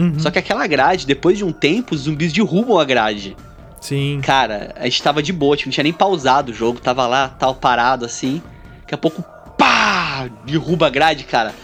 [0.00, 0.18] Uhum.
[0.18, 3.36] Só que aquela grade, depois de um tempo, os zumbis derrubam a grade.
[3.80, 4.20] Sim.
[4.22, 7.28] Cara, a gente tava de boa, tipo, não tinha nem pausado o jogo, tava lá,
[7.28, 8.42] tal, parado assim.
[8.80, 9.22] Daqui a pouco,
[9.58, 10.26] pá!
[10.44, 11.54] Derruba a grade, cara.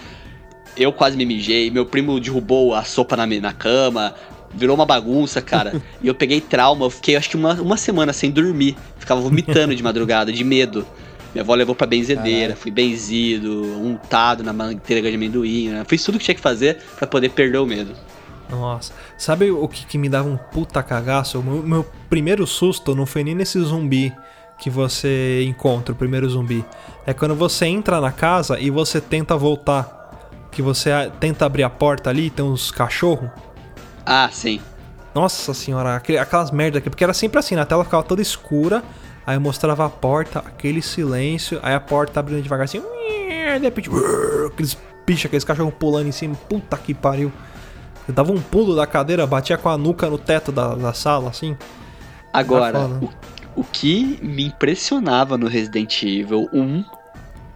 [0.77, 4.15] Eu quase me mijei, meu primo derrubou a sopa na, na cama,
[4.53, 5.81] virou uma bagunça, cara.
[6.03, 8.77] e eu peguei trauma, eu fiquei acho que uma, uma semana sem dormir.
[8.99, 10.87] Ficava vomitando de madrugada, de medo.
[11.35, 12.57] Minha avó levou pra benzedeira, Caralho.
[12.57, 15.85] fui benzido, untado na manteiga de amendoim, né?
[15.87, 17.95] Fiz tudo que tinha que fazer pra poder perder o medo.
[18.49, 21.41] Nossa, sabe o que, que me dava um puta cagaço?
[21.41, 24.15] O meu, meu primeiro susto não foi nem nesse zumbi
[24.59, 26.65] que você encontra, o primeiro zumbi.
[27.07, 29.95] É quando você entra na casa e você tenta voltar.
[30.51, 33.29] Que você tenta abrir a porta ali, tem uns cachorros.
[34.07, 34.61] Ah, sim.
[35.15, 36.89] Nossa senhora, aquelas merda aqui.
[36.89, 38.83] Porque era sempre assim, na tela ficava toda escura.
[39.27, 41.59] Aí eu mostrava a porta, aquele silêncio.
[41.63, 42.85] Aí a porta abrindo devagarzinho.
[43.59, 43.91] De repente,
[44.47, 46.35] aqueles bichos, aqueles cachorros pulando em cima.
[46.49, 47.31] Puta que pariu.
[48.07, 51.31] Eu dava um pulo da cadeira, batia com a nuca no teto da, da sala,
[51.31, 51.57] assim.
[52.33, 53.11] Agora, o,
[53.57, 56.85] o que me impressionava no Resident Evil 1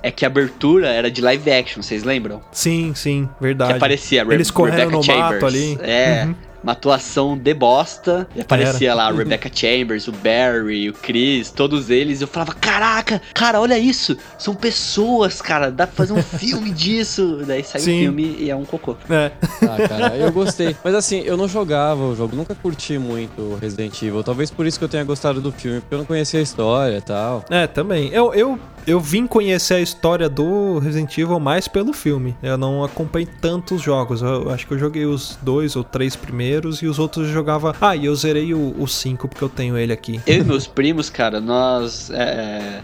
[0.03, 2.41] é que a abertura era de live action, vocês lembram?
[2.51, 3.73] Sim, sim, verdade.
[3.73, 5.33] Que aparecia Re Eles correndo Rebecca no Chambers.
[5.33, 5.79] mato ali.
[5.83, 6.25] É.
[6.25, 6.35] Uhum.
[6.63, 8.29] Uma atuação de bosta.
[8.35, 12.21] E aparecia lá a Rebecca Chambers, o Barry, o Chris, todos eles.
[12.21, 14.17] Eu falava, caraca, cara, olha isso.
[14.39, 15.71] São pessoas, cara.
[15.71, 17.43] Dá pra fazer um filme disso.
[17.47, 18.01] Daí sai o Sim.
[18.01, 18.97] filme e é um cocô.
[19.09, 19.31] É.
[19.63, 20.77] Ah, cara, eu gostei.
[20.85, 24.23] Mas assim, eu não jogava o jogo, nunca curti muito Resident Evil.
[24.23, 26.97] Talvez por isso que eu tenha gostado do filme, porque eu não conhecia a história
[26.97, 27.45] e tal.
[27.51, 28.11] É, também.
[28.13, 32.37] Eu, eu, eu vim conhecer a história do Resident Evil mais pelo filme.
[32.43, 34.23] Eu não acompanhei tantos jogos.
[34.23, 37.75] Eu acho que eu joguei os dois ou três primeiros e os outros eu jogava.
[37.81, 40.21] Ah, e eu zerei o 5 porque eu tenho ele aqui.
[40.27, 42.11] Eu e meus primos, cara, nós.
[42.11, 42.81] é,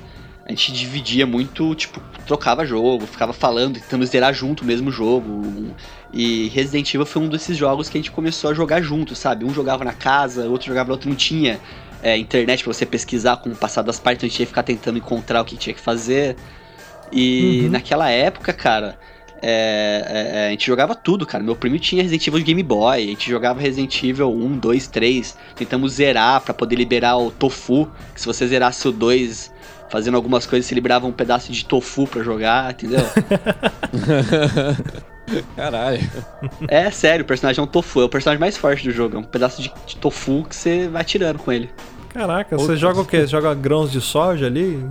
[0.46, 5.74] a gente dividia muito, tipo, trocava jogo, ficava falando, tentando zerar junto o mesmo jogo.
[6.12, 9.44] E Resident Evil foi um desses jogos que a gente começou a jogar junto, sabe?
[9.44, 11.58] Um jogava na casa, outro jogava outro, não tinha
[12.02, 14.62] é, internet pra você pesquisar com o passar das partes, então a gente ia ficar
[14.62, 16.36] tentando encontrar o que tinha que fazer.
[17.12, 17.70] E Uhum.
[17.70, 18.98] naquela época, cara,
[19.42, 21.44] é, é, é, a gente jogava tudo, cara.
[21.44, 24.86] Meu primo tinha Resident Evil de Game Boy, a gente jogava Resident Evil 1, 2,
[24.88, 25.36] 3.
[25.54, 27.88] Tentamos zerar pra poder liberar o tofu.
[28.14, 29.52] Que se você zerasse o 2
[29.88, 33.00] fazendo algumas coisas, você liberava um pedaço de tofu pra jogar, entendeu?
[35.54, 36.00] Caralho.
[36.68, 39.16] é sério, o personagem é um tofu, é o personagem mais forte do jogo.
[39.16, 41.70] É um pedaço de, de tofu que você vai tirando com ele.
[42.16, 43.20] Caraca, você joga o quê?
[43.20, 44.82] Você joga grãos de soja ali?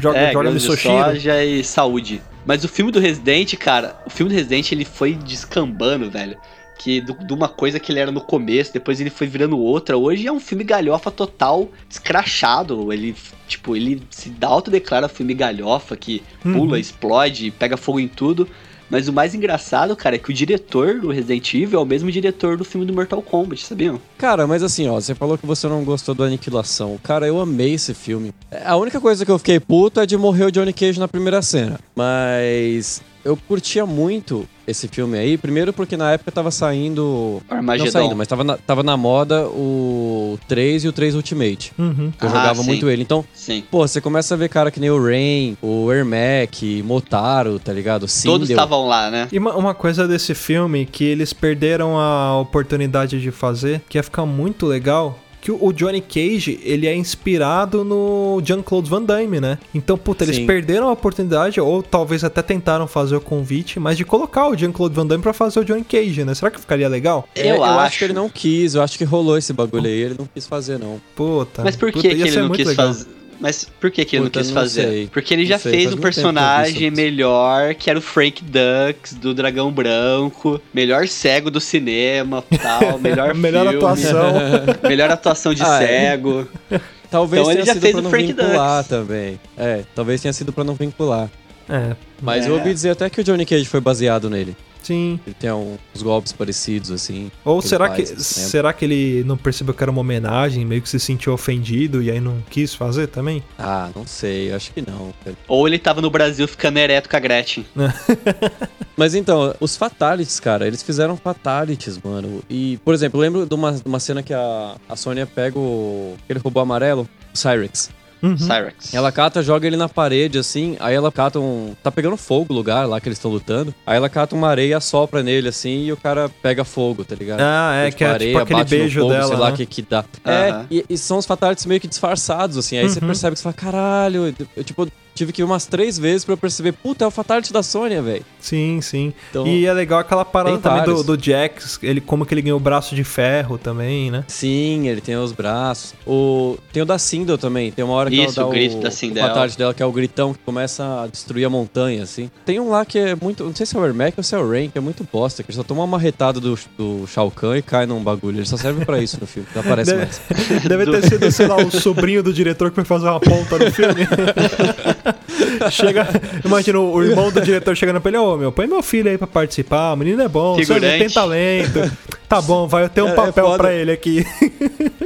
[0.00, 2.20] Joga, é, joga grãos de soja e saúde.
[2.44, 6.36] Mas o filme do Resident, cara, o filme do Resident ele foi descambando, velho.
[6.76, 9.96] Que de uma coisa que ele era no começo, depois ele foi virando outra.
[9.96, 12.92] Hoje é um filme galhofa total, escrachado.
[12.92, 13.14] Ele,
[13.46, 16.76] tipo, ele se autodeclara filme galhofa, que pula, uhum.
[16.76, 18.48] explode, pega fogo em tudo.
[18.92, 22.12] Mas o mais engraçado, cara, é que o diretor do Resident Evil é o mesmo
[22.12, 23.98] diretor do filme do Mortal Kombat, sabiam?
[24.18, 27.00] Cara, mas assim, ó, você falou que você não gostou do Aniquilação.
[27.02, 28.34] Cara, eu amei esse filme.
[28.62, 31.40] A única coisa que eu fiquei puto é de morrer o Johnny Cage na primeira
[31.40, 31.80] cena.
[31.96, 37.42] Mas eu curtia muito esse filme aí, primeiro porque na época tava saindo.
[37.48, 37.84] Armagedon.
[37.84, 41.72] Não saindo, mas tava na, tava na moda o 3 e o 3 Ultimate.
[41.78, 42.12] Uhum.
[42.20, 42.66] Eu ah, jogava sim.
[42.66, 43.02] muito ele.
[43.02, 43.64] Então, sim.
[43.70, 48.06] pô, você começa a ver cara que nem o Rain, o Ermac, Motaro, tá ligado?
[48.08, 48.32] Sindel.
[48.32, 49.28] Todos estavam lá, né?
[49.32, 54.02] E uma, uma coisa desse filme que eles perderam a oportunidade de fazer, que ia
[54.02, 59.58] ficar muito legal, que o Johnny Cage, ele é inspirado no Jean-Claude Van Damme, né?
[59.74, 60.46] Então, puta, eles Sim.
[60.46, 64.94] perderam a oportunidade, ou talvez até tentaram fazer o convite, mas de colocar o Jean-Claude
[64.94, 66.32] Van Damme pra fazer o Johnny Cage, né?
[66.32, 67.28] Será que ficaria legal?
[67.34, 67.78] Eu, eu acho.
[67.80, 67.98] acho.
[67.98, 70.78] que ele não quis, eu acho que rolou esse bagulho aí, ele não quis fazer,
[70.78, 71.00] não.
[71.16, 71.64] Puta.
[71.64, 73.06] Mas por que, que ele não quis fazer?
[73.42, 74.82] Mas por que, que ele Puta, não quis fazer?
[74.82, 75.06] Sei.
[75.12, 79.72] Porque ele já sei, fez um personagem melhor, que era o Frank Dux, do Dragão
[79.72, 84.32] Branco, melhor cego do cinema, tal, melhor Melhor atuação.
[84.88, 85.86] melhor atuação de ah, é?
[85.86, 86.46] cego.
[86.70, 86.80] É.
[87.10, 88.88] Talvez então, tenha ele já sido fez pra não Frank vincular Dux.
[88.88, 89.40] também.
[89.58, 91.28] É, talvez tenha sido pra não vincular.
[91.68, 91.96] É.
[92.20, 92.48] Mas é.
[92.48, 94.56] eu ouvi dizer até que o Johnny Cage foi baseado nele.
[94.82, 95.20] Sim.
[95.26, 97.30] Ele tem uns golpes parecidos, assim.
[97.44, 100.88] Ou que será que, será que ele não percebeu que era uma homenagem, meio que
[100.88, 103.42] se sentiu ofendido e aí não quis fazer também?
[103.58, 105.12] Ah, não sei, acho que não.
[105.46, 107.64] Ou ele tava no Brasil ficando ereto com a Gretchen.
[108.96, 112.42] Mas então, os Fatalities, cara, eles fizeram Fatalities, mano.
[112.48, 116.14] E, por exemplo, eu lembro de uma, uma cena que a, a Sônia pega o.
[116.24, 117.90] aquele robô amarelo, o Cyrex.
[118.22, 118.38] Uhum.
[118.38, 118.94] Cyrex.
[118.94, 120.76] Ela cata, joga ele na parede, assim.
[120.78, 121.74] Aí ela cata um.
[121.82, 123.74] Tá pegando fogo o lugar lá que eles estão lutando.
[123.84, 127.40] Aí ela cata uma areia, sopra nele, assim, e o cara pega fogo, tá ligado?
[127.40, 129.26] Ah, é, então, tipo, que é areia, tipo aquele beijo fogo, dela.
[129.26, 129.40] Sei né?
[129.40, 130.00] lá o que que dá.
[130.00, 130.32] Uhum.
[130.32, 132.76] É, e, e, são os fatalities meio que disfarçados, assim.
[132.76, 132.90] Aí uhum.
[132.90, 134.34] você percebe que você fala, caralho.
[134.56, 137.62] Eu, tipo, tive que ir umas três vezes para perceber, puta, é o Fatality da
[137.62, 138.24] Sônia, velho.
[138.40, 139.12] Sim, sim.
[139.30, 142.58] Então, e é legal aquela parada também do, do, Jax, ele, como que ele ganhou
[142.58, 144.24] o braço de ferro também, né?
[144.28, 145.94] Sim, ele tem os braços.
[146.06, 148.78] O, tem o da Sindel também, tem uma hora que Isso, ela dá o, grito
[148.78, 149.24] o, da Sindel.
[149.24, 152.30] o Fatality dela, que é o gritão que começa a destruir a montanha, assim.
[152.44, 154.38] Tem um lá que é muito, não sei se é o Ermac ou se é
[154.38, 157.30] o Rain, que é muito bosta, que ele só toma uma marretada do, do Shao
[157.30, 158.38] Kahn e cai num bagulho.
[158.38, 160.20] Ele só serve para isso no filme, não aparece deve, mais.
[160.68, 163.70] Deve ter sido, sei lá, o sobrinho do diretor que foi fazer uma ponta no
[163.70, 164.06] filme.
[165.70, 166.08] chega,
[166.44, 169.18] imagina o irmão do diretor chegando pra ele, ô oh, meu, põe meu filho aí
[169.18, 171.92] pra participar, o menino é bom, ele tem talento.
[172.28, 174.24] Tá bom, vai, eu tenho um é, papel é pra ele aqui.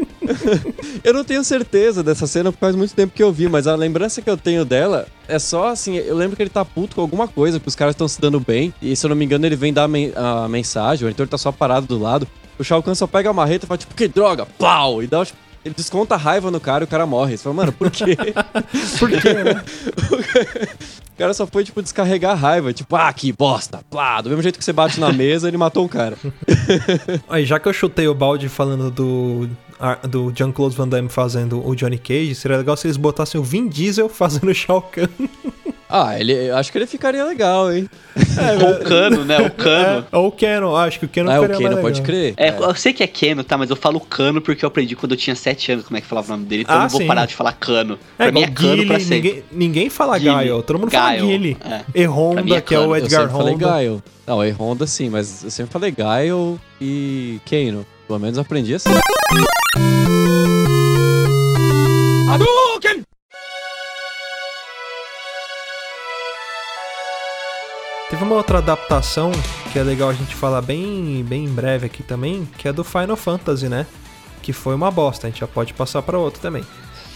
[1.03, 3.75] eu não tenho certeza dessa cena porque faz muito tempo que eu vi, mas a
[3.75, 7.01] lembrança que eu tenho dela é só assim, eu lembro que ele tá puto com
[7.01, 9.45] alguma coisa, que os caras estão se dando bem, e se eu não me engano
[9.47, 12.29] ele vem dar a mensagem, o editor tá só parado do lado,
[12.59, 15.25] o Shao Kahn só pega a marreta e fala tipo, que droga, pau, e dá
[15.25, 17.37] tipo, ele desconta a raiva no cara e o cara morre.
[17.37, 18.17] Você fala, mano, por quê?
[19.01, 19.65] por quê, né?
[21.13, 22.73] o cara só foi, tipo, descarregar a raiva.
[22.73, 23.81] Tipo, ah, que bosta.
[23.91, 26.17] Plá, do mesmo jeito que você bate na mesa, ele matou um cara.
[27.29, 29.49] Aí, já que eu chutei o balde falando do
[30.09, 33.69] do Jean-Claude Van Damme fazendo o Johnny Cage, seria legal se eles botassem o Vin
[33.69, 35.09] Diesel fazendo o Shao Kahn.
[35.89, 37.89] Ah, ele, acho que ele ficaria legal, hein?
[38.17, 39.39] É, ou o Cano, né?
[39.39, 40.07] O Cano.
[40.11, 42.35] É, ou o Keno, acho que o Keno ah, ficaria o Keno, pode crer.
[42.37, 43.57] É, é, eu sei que é Keno, tá?
[43.57, 46.07] Mas eu falo Cano porque eu aprendi quando eu tinha 7 anos como é que
[46.07, 47.07] falava o nome dele, então ah, eu não vou sim.
[47.07, 47.99] parar de falar Cano.
[48.19, 49.17] É, pra mim é Cano Guile, pra sempre.
[49.17, 51.57] Ninguém, ninguém fala Gaio, todo mundo fala Guile.
[51.65, 51.81] É.
[51.95, 53.33] E Honda, é que é o Edgar eu Honda.
[53.33, 54.03] Eu falei Gaio.
[54.27, 57.87] Não, e Honda sim, mas eu sempre falei Gaio e Keno.
[58.09, 58.91] Pelo menos aprendi assim.
[62.29, 63.05] Hadouken!
[68.11, 69.31] Teve uma outra adaptação
[69.73, 72.83] que é legal a gente falar bem, bem em breve aqui também, que é do
[72.83, 73.87] Final Fantasy, né?
[74.43, 76.65] Que foi uma bosta, a gente já pode passar para outro também.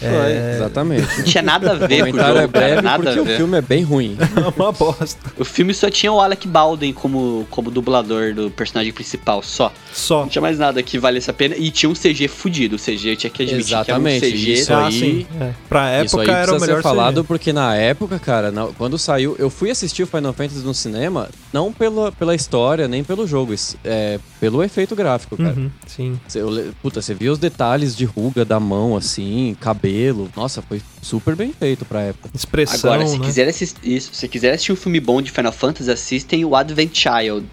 [0.01, 0.55] É...
[0.55, 1.17] Exatamente.
[1.17, 3.57] Não tinha nada a ver com o jogo, é breve cara, nada porque o filme
[3.57, 4.17] é bem ruim.
[4.41, 5.19] É uma bosta.
[5.37, 9.71] O filme só tinha o Alec Baldwin como, como dublador do personagem principal, só.
[9.93, 10.21] Só.
[10.21, 11.55] Não tinha mais nada que valesse a pena.
[11.57, 12.75] E tinha um CG fudido.
[12.75, 14.19] O CG, eu tinha que admitir Exatamente.
[14.19, 14.53] que era um CG.
[14.53, 15.27] Isso ah, aí, sim.
[15.39, 15.51] É.
[15.69, 17.27] Pra época isso aí era o melhor ser falado CG.
[17.27, 19.35] porque na época, cara, quando saiu...
[19.37, 23.53] Eu fui assistir o Final Fantasy no cinema Não pela, pela história, nem pelo jogo,
[23.83, 25.53] é pelo efeito gráfico, cara.
[25.57, 26.19] Uhum, sim.
[26.35, 30.29] Eu puta, você viu os detalhes de ruga da mão, assim, cabelo.
[30.35, 32.29] Nossa, foi super bem feito pra época.
[32.33, 33.25] Expressão, Agora, se né?
[33.25, 36.91] quiser assistir isso, se quiser assistir um filme bom de Final Fantasy, assistem o Advent
[36.93, 37.45] Child,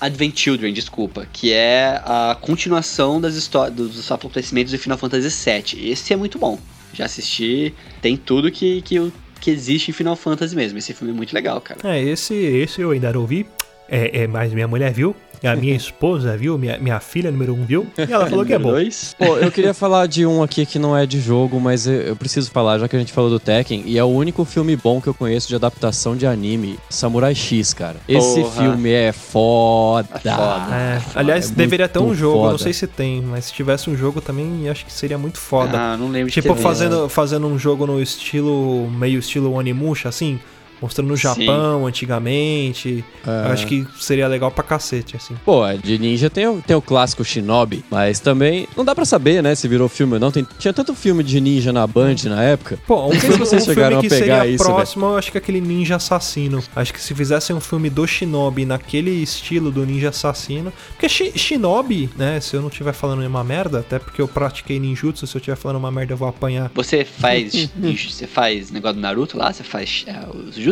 [0.00, 5.90] Advent Children, desculpa, que é a continuação das histórias dos acontecimentos de Final Fantasy VII.
[5.90, 6.58] Esse é muito bom.
[6.92, 10.78] Já assisti, tem tudo que, que, o- que existe em Final Fantasy mesmo.
[10.78, 11.80] Esse filme é muito legal, cara.
[11.84, 13.46] É, esse, esse eu ainda não vi.
[13.88, 15.16] É, é, mas minha mulher viu.
[15.42, 16.58] A minha esposa viu.
[16.58, 17.86] Minha, minha filha número um viu.
[17.96, 18.70] E ela falou que é bom.
[18.70, 19.14] dois.
[19.18, 22.16] Pô, eu queria falar de um aqui que não é de jogo, mas eu, eu
[22.16, 25.00] preciso falar, já que a gente falou do Tekken, e é o único filme bom
[25.00, 27.96] que eu conheço de adaptação de anime, Samurai X, cara.
[28.08, 28.50] Esse Porra.
[28.62, 30.08] filme é foda.
[30.14, 30.74] É foda.
[30.76, 32.42] É, aliás, É deveria ter um jogo.
[32.42, 32.58] Não foda.
[32.62, 35.78] sei se tem, mas se tivesse um jogo também, acho que seria muito foda.
[35.78, 38.90] Ah, não lembro de Tipo, ter fazendo, fazendo um jogo no estilo.
[38.90, 40.38] meio estilo Onimusha, assim.
[40.80, 41.22] Mostrando o Sim.
[41.22, 43.04] Japão antigamente.
[43.26, 43.46] É.
[43.48, 45.34] Eu acho que seria legal pra cacete, assim.
[45.44, 49.42] Pô, de ninja tem o, tem o clássico Shinobi, mas também não dá pra saber,
[49.42, 50.30] né, se virou filme ou não.
[50.30, 52.78] Tem, tinha tanto filme de ninja na Band na época.
[52.86, 54.64] Pô, um Não sei se filme, vocês um chegaram filme que a pegar seria isso,
[54.64, 56.62] próximo, eu acho que é aquele Ninja Assassino.
[56.74, 60.72] Acho que se fizessem um filme do Shinobi naquele estilo do Ninja Assassino.
[60.90, 62.40] Porque Shi- Shinobi, né?
[62.40, 65.56] Se eu não estiver falando nenhuma merda, até porque eu pratiquei ninjutsu, se eu estiver
[65.56, 66.70] falando uma merda eu vou apanhar.
[66.74, 67.52] Você faz.
[68.08, 69.52] você faz negócio do Naruto lá?
[69.52, 70.69] Você faz é, os jutsus?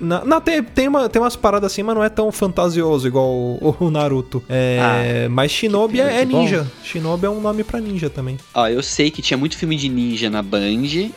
[0.00, 3.26] Na- Não, tem, tem, uma, tem umas paradas assim, mas não é tão fantasioso igual
[3.28, 4.42] o, o Naruto.
[4.48, 6.40] É, mas Shinobi é, é bom.
[6.42, 6.66] ninja.
[6.82, 8.36] Shinobi é um nome pra ninja também.
[8.54, 10.60] Ó, eu sei que tinha muito filme de ninja na Band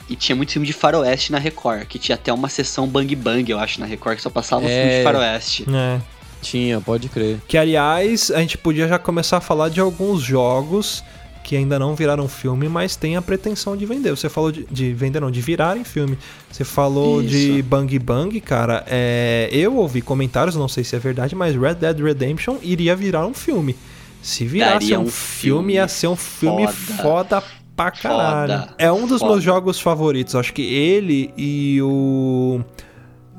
[0.09, 3.49] e tinha muito filme de faroeste na Record, que tinha até uma sessão Bang Bang,
[3.51, 4.81] eu acho, na Record, que só passava É.
[4.81, 5.65] filme de faroeste.
[5.73, 5.99] É.
[6.41, 7.39] Tinha, pode crer.
[7.47, 11.03] Que, aliás, a gente podia já começar a falar de alguns jogos
[11.47, 14.09] que ainda não viraram filme, mas tem a pretensão de vender.
[14.09, 16.17] Você falou de, de vender, não, de virarem filme.
[16.51, 17.29] Você falou Isso.
[17.29, 18.83] de Bang Bang, cara.
[18.85, 23.25] É, eu ouvi comentários, não sei se é verdade, mas Red Dead Redemption iria virar
[23.25, 23.77] um filme.
[24.21, 27.43] Se virasse um, um filme, ia ser um filme foda, foda.
[27.77, 28.59] pra caralho.
[28.59, 28.75] Foda.
[28.77, 29.31] É um dos Foda.
[29.31, 30.35] meus jogos favoritos.
[30.35, 32.59] Acho que ele e o.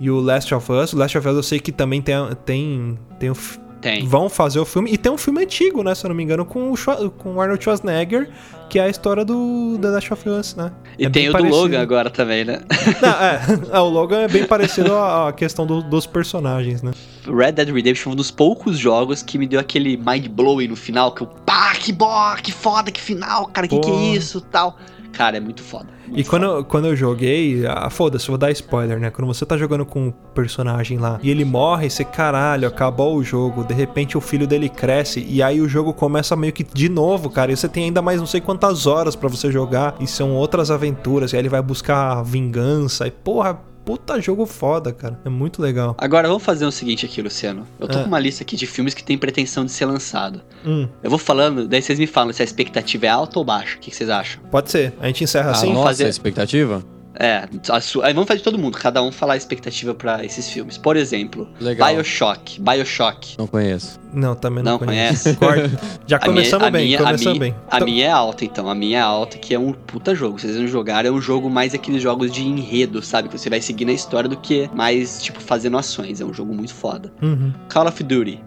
[0.00, 0.94] E o Last of Us.
[0.94, 2.14] O Last of Us eu sei que também tem,
[2.46, 3.36] tem, tem o,
[3.80, 4.06] Tem.
[4.06, 4.92] vão fazer o filme.
[4.92, 5.94] E tem um filme antigo, né?
[5.94, 8.28] Se eu não me engano, com o, Schwa- com o Arnold Schwarzenegger,
[8.68, 10.72] que é a história do The Last of Us, né?
[10.98, 11.54] E É tem o parecido.
[11.56, 12.60] do Logan agora também, né?
[13.00, 16.90] Não, é, é, o Logan é bem parecido à questão do- dos personagens, né?
[17.26, 20.76] Red Dead Redemption foi um dos poucos jogos que me deu aquele mind blowing no
[20.76, 23.96] final, que eu, pá, que bó, que foda, que final, cara, que que Pô.
[23.98, 24.76] é isso, tal.
[25.18, 25.88] Cara, é muito foda.
[26.06, 26.58] E muito quando, foda.
[26.60, 29.10] eu- quando eu joguei, ah, foda-se, vou dar spoiler, né?
[29.10, 33.24] Quando você tá jogando com um personagem lá e ele morre, você, caralho, acabou o
[33.24, 33.64] jogo.
[33.64, 37.28] De repente o filho dele cresce e aí o jogo começa meio que de novo,
[37.28, 37.50] cara.
[37.50, 40.70] E você tem ainda mais não sei quantas horas pra você jogar e são outras
[40.70, 41.32] aventuras.
[41.32, 45.18] E aí ele vai buscar vingança e, porra, puta jogo foda, cara.
[45.24, 45.94] É muito legal.
[45.96, 47.66] Agora vamos fazer o seguinte aqui, Luciano.
[47.80, 48.02] Eu tô Ah.
[48.02, 50.42] com uma lista aqui de filmes que tem pretensão de ser lançado.
[50.66, 53.76] Hum, Eu vou falando, daí vocês me falam se a expectativa é alta ou baixa.
[53.76, 54.42] O que, que vocês acham?
[54.50, 54.92] pode ser.
[55.00, 55.68] A gente encerra a assim?
[55.68, 56.84] vamos nossa fazer- expectativa?
[57.20, 60.24] É, a sua- aí vamos fazer de todo mundo, cada um falar a expectativa pra
[60.24, 60.78] esses filmes.
[60.78, 61.88] Por exemplo, Legal.
[61.88, 62.60] Bioshock.
[62.60, 63.36] Bioshock.
[63.36, 63.98] Não conheço.
[64.12, 65.34] Não, também não, Não conheço.
[65.36, 65.68] Corta.
[66.06, 67.54] Já A começamos bem, minha- começamos a minha, bem.
[67.68, 68.70] A Então- minha é alta, então.
[68.70, 70.38] A minha é alta, que é um puta jogo.
[70.38, 73.28] Se vocês não jogaram, é um jogo mais aqueles jogos de enredo, sabe?
[73.28, 76.20] Que você vai seguir na história do que mais, tipo, fazendo ações.
[76.20, 77.12] É um jogo muito foda.
[77.20, 77.52] Uhum.
[77.68, 78.40] Call of Duty.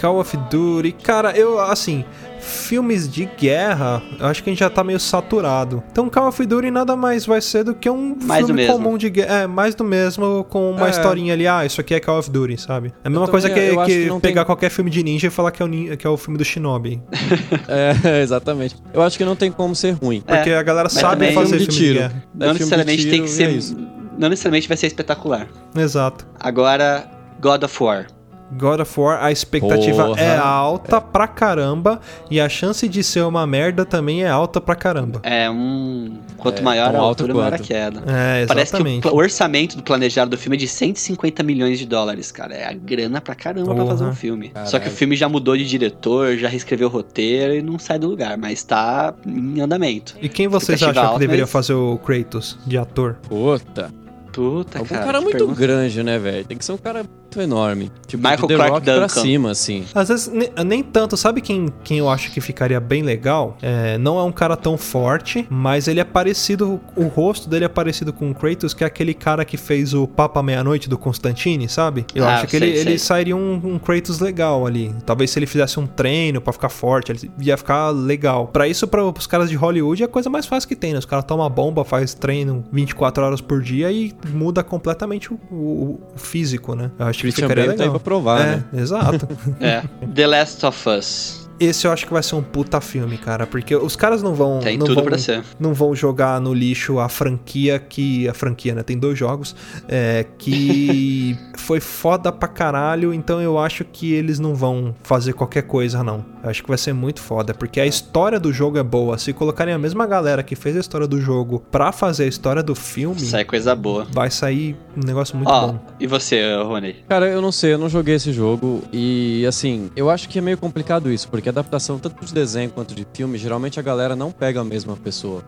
[0.00, 2.04] Call of Duty, cara, eu assim,
[2.40, 5.82] filmes de guerra, eu acho que a gente já tá meio saturado.
[5.92, 8.72] Então Call of Duty nada mais vai ser do que um Mais do filme mesmo.
[8.76, 10.90] comum de guerra, é, mais do mesmo com uma É.
[10.90, 12.94] historinha ali, ah, isso aqui é Call of Duty, sabe?
[13.04, 15.02] É a mesma também- coisa que, acho que que não pegar tem- qualquer filme de
[15.02, 17.00] ninja e falar que é o, nin- que é o filme do Shinobi.
[17.68, 18.76] É, exatamente.
[18.92, 20.22] Eu acho que não tem como ser ruim.
[20.26, 21.98] É, Porque a galera sabe fazer Filme filme de de, tiro.
[21.98, 22.24] guerra.
[22.34, 23.44] Não filme de necessariamente tem tiro que e ser.
[23.44, 23.76] é isso.
[24.18, 25.46] não necessariamente vai ser espetacular.
[25.76, 26.26] Exato.
[26.38, 27.08] Agora,
[27.40, 28.06] God of War.
[28.52, 30.20] God of War, a expectativa Porra.
[30.20, 34.74] é alta pra caramba e a chance de ser uma merda também é alta pra
[34.74, 35.20] caramba.
[35.22, 36.18] É um.
[36.36, 38.02] Quanto É, maior a altura, maior a queda.
[38.06, 39.08] É, Parece que o, exatamente.
[39.08, 42.54] orçamento do planejado do filme é de 150 milhões de dólares, cara.
[42.54, 43.86] É a grana pra caramba pra Porra.
[43.96, 44.48] fazer um filme.
[44.48, 44.70] Caralho.
[44.70, 47.98] Só que o filme já mudou de diretor, já reescreveu o roteiro e não sai
[47.98, 50.16] do lugar, mas tá em andamento.
[50.20, 53.16] E quem vocês acham que deveria mas- fazer o Kratos de ator?
[53.28, 53.92] Puta.
[54.32, 55.04] Puta, Algum cara.
[55.04, 55.60] cara, que muito pergunta.
[55.60, 56.44] grande, né, velho?
[56.44, 57.92] Tem que ser um cara muito enorme.
[58.08, 59.08] Tipo, Michael de The Clark Rock pra Duncan.
[59.22, 59.84] cima, assim.
[59.94, 61.16] Às vezes, ne- nem tanto.
[61.16, 63.56] Sabe quem, quem eu acho que ficaria bem legal?
[63.62, 66.80] É, não é um cara tão forte, mas ele é parecido.
[66.96, 70.06] O rosto dele é parecido com o Kratos, que é aquele cara que fez o
[70.08, 72.04] Papa Meia-Noite do Constantine, sabe?
[72.14, 72.98] Eu Ah, acho que sei, ele, ele sei.
[72.98, 74.92] sairia um, um Kratos legal ali.
[75.06, 78.48] Talvez se ele fizesse um treino pra ficar forte, ele ia ficar legal.
[78.48, 80.98] Pra isso, para os caras de Hollywood, é a coisa mais fácil que tem, né?
[80.98, 86.00] Os caras tomam bomba, faz treino 24 horas por dia e muda completamente o, o-
[86.14, 86.90] o físico, né?
[86.98, 88.64] Eu acho Christian Bale tá aí pra provar, é, né?
[88.74, 89.28] exato.
[89.60, 89.82] É.
[90.14, 91.49] The Last of Us.
[91.60, 94.60] Esse eu acho que vai ser um puta filme, cara, porque os caras não vão
[94.60, 95.44] Tem não tudo vão, pra ser.
[95.58, 99.54] não vão jogar no lixo a franquia que a franquia, né, tem dois jogos,
[99.86, 105.62] é, que foi foda pra caralho, então eu acho que eles não vão fazer qualquer
[105.62, 106.24] coisa não.
[106.42, 109.18] Eu acho que vai ser muito foda, porque a história do jogo é boa.
[109.18, 112.62] Se colocarem a mesma galera que fez a história do jogo pra fazer a história
[112.62, 114.06] do filme, Sai coisa boa.
[114.10, 115.78] vai sair um negócio muito Ó, bom.
[116.00, 116.96] e você, Rony?
[117.06, 120.42] Cara, eu não sei, eu não joguei esse jogo e assim, eu acho que é
[120.42, 124.30] meio complicado isso, porque adaptação tanto de desenho quanto de filme, geralmente a galera não
[124.30, 125.44] pega a mesma pessoa,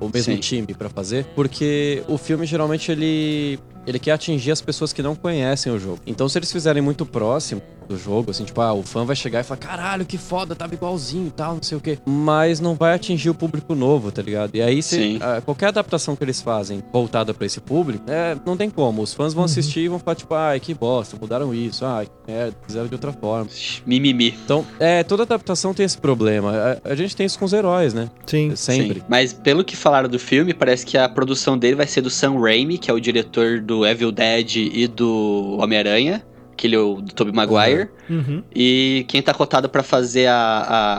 [0.00, 0.40] o mesmo Sim.
[0.40, 5.16] time pra fazer, porque o filme geralmente ele ele quer atingir as pessoas que não
[5.16, 5.98] conhecem o jogo.
[6.06, 7.60] Então se eles fizerem muito próximo
[7.92, 10.74] do jogo, assim, tipo, ah, o fã vai chegar e falar, caralho, que foda, tava
[10.74, 11.98] igualzinho e tal, não sei o quê.
[12.06, 14.54] Mas não vai atingir o público novo, tá ligado?
[14.54, 15.18] E aí, se, Sim.
[15.20, 19.02] ah, qualquer adaptação que eles fazem voltada pra esse público, é, não tem como.
[19.02, 22.56] Os fãs vão assistir e vão falar, tipo, ai, que bosta, mudaram isso, ai, merda,
[22.66, 23.48] fizeram de outra forma.
[23.86, 24.34] Mimimi.
[24.44, 26.52] Então, é, toda adaptação tem esse problema.
[26.84, 28.10] A, a gente tem isso com os heróis, né?
[28.26, 28.54] Sim.
[28.56, 29.00] Sempre.
[29.00, 29.06] Sim.
[29.08, 32.38] Mas pelo que falaram do filme, parece que a produção dele vai ser do Sam
[32.40, 36.22] Raimi, que é o diretor do Evil Dead e do Homem-Aranha.
[36.62, 37.88] Aquele o do Tobey Maguire.
[38.08, 38.40] Uhum.
[38.54, 40.36] E quem tá cotado pra fazer a,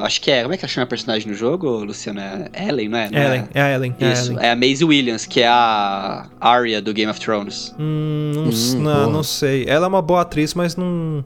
[0.02, 0.42] a- Acho que é.
[0.42, 2.20] Como é que ela chama a personagem no jogo, Luciano?
[2.20, 3.10] É Ellen, não é?
[3.10, 4.46] Não Ellen, é a Ellen, é a Isso, Ellen.
[4.46, 7.74] é a Maisie Williams, que é a Arya do Game of Thrones.
[7.80, 9.64] Hum, não, Hum, não, não sei.
[9.66, 11.24] Ela é uma boa atriz, mas não.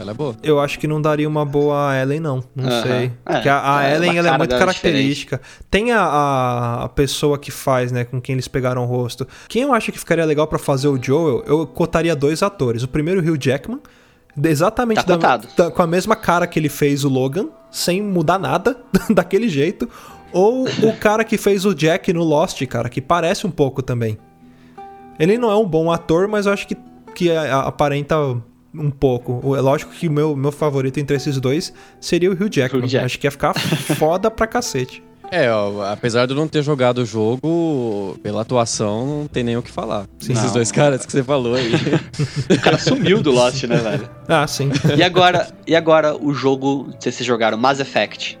[0.00, 0.34] Ela é boa.
[0.42, 2.42] Eu acho que não daria uma boa Ellen, não.
[2.56, 3.12] Não sei.
[3.26, 5.40] É, Porque a, a é, Ellen ela é muito dela característica.
[5.70, 8.04] Tem a, a, a pessoa que faz, né?
[8.04, 9.26] Com quem eles pegaram o rosto.
[9.48, 12.82] Quem eu acho que ficaria legal pra fazer o Joel, eu cotaria dois atores.
[12.82, 13.80] O primeiro, o Hugh Jackman.
[14.42, 18.38] Exatamente Tá da- da- com a mesma cara que ele fez o Logan, sem mudar
[18.38, 18.76] nada,
[19.12, 19.88] daquele jeito.
[20.32, 24.16] Ou o cara que fez o Jack no Lost, cara, que parece um pouco também.
[25.18, 26.76] Ele não é um bom ator, mas eu acho que,
[27.14, 28.14] que a- a- aparenta
[28.74, 29.40] um pouco.
[29.42, 32.82] O- É lógico que o meu, meu favorito entre esses dois seria o Hugh Jackman.
[32.84, 33.04] Hugh Jackman.
[33.06, 33.54] Acho que ia ficar
[33.98, 35.02] foda pra cacete.
[35.32, 39.56] É, ó, apesar de eu não ter jogado o jogo, pela atuação, não tem nem
[39.56, 40.06] o que falar.
[40.18, 40.32] Sim.
[40.32, 40.52] Esses Não.
[40.54, 41.70] dois caras que você falou aí.
[42.52, 44.10] O cara sumiu do Lost, né, velho?
[44.26, 44.70] Ah, sim.
[44.96, 48.36] E agora, e agora o jogo, se vocês jogaram, Mass Effect.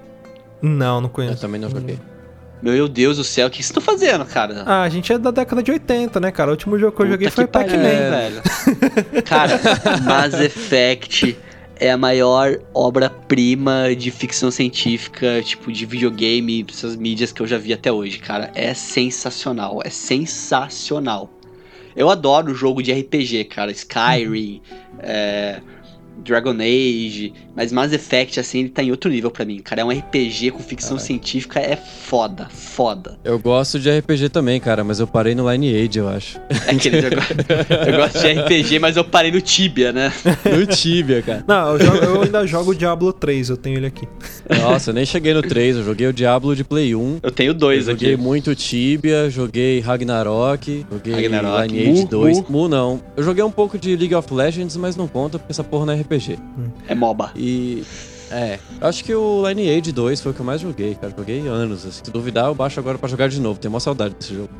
[0.60, 1.40] não, não eu conheço.
[1.40, 1.96] também não joguei.
[2.62, 4.62] Meu Deus do céu, o que vocês estão fazendo, cara?
[4.66, 6.48] Ah, a gente é da década de 80, né, cara?
[6.48, 7.78] O último jogo que eu Puta joguei foi Pac-Man.
[7.78, 8.42] velho.
[9.24, 9.58] Cara,
[10.04, 11.36] Mass Effect
[11.76, 17.56] é a maior obra-prima de ficção científica, tipo, de videogame, essas mídias que eu já
[17.56, 18.50] vi até hoje, cara.
[18.54, 21.30] É sensacional, é sensacional.
[21.96, 23.70] Eu adoro jogo de RPG, cara.
[23.72, 24.60] Skyrim,
[24.98, 25.60] é,
[26.22, 29.80] Dragon Age, mas Mass Effect, assim, ele tá em outro nível pra mim, cara.
[29.80, 31.06] É um RPG com ficção Caralho.
[31.06, 33.18] científica, é foda, foda.
[33.24, 36.38] Eu gosto de RPG também, cara, mas eu parei no Lineage, eu acho.
[36.66, 37.16] É aquele jogo.
[37.86, 40.12] Eu gosto de RPG, mas eu parei no Tibia, né?
[40.44, 41.44] No Tibia, cara.
[41.48, 44.06] Não, eu, jogo- eu ainda jogo o Diablo 3, eu tenho ele aqui.
[44.62, 47.20] Nossa, eu nem cheguei no 3, eu joguei o Diablo de Play 1.
[47.22, 48.22] Eu tenho Eu dois joguei aqui.
[48.22, 51.72] muito Tibia, joguei Ragnarok, joguei Ragnarok.
[51.72, 52.38] Lineage Mu, 2.
[52.40, 52.46] Mu.
[52.50, 53.00] Mu não.
[53.16, 55.92] Eu joguei um pouco de League of Legends, mas não conta porque essa porra não
[55.94, 56.09] é RPG.
[56.88, 57.32] É MOBA.
[57.36, 57.84] E.
[58.32, 61.12] É, acho que o Lineage 2 foi o que eu mais joguei, cara.
[61.16, 61.84] Joguei anos.
[61.84, 62.04] assim.
[62.04, 63.58] Se duvidar, eu baixo agora pra jogar de novo.
[63.58, 64.50] Tenho maior saudade desse jogo.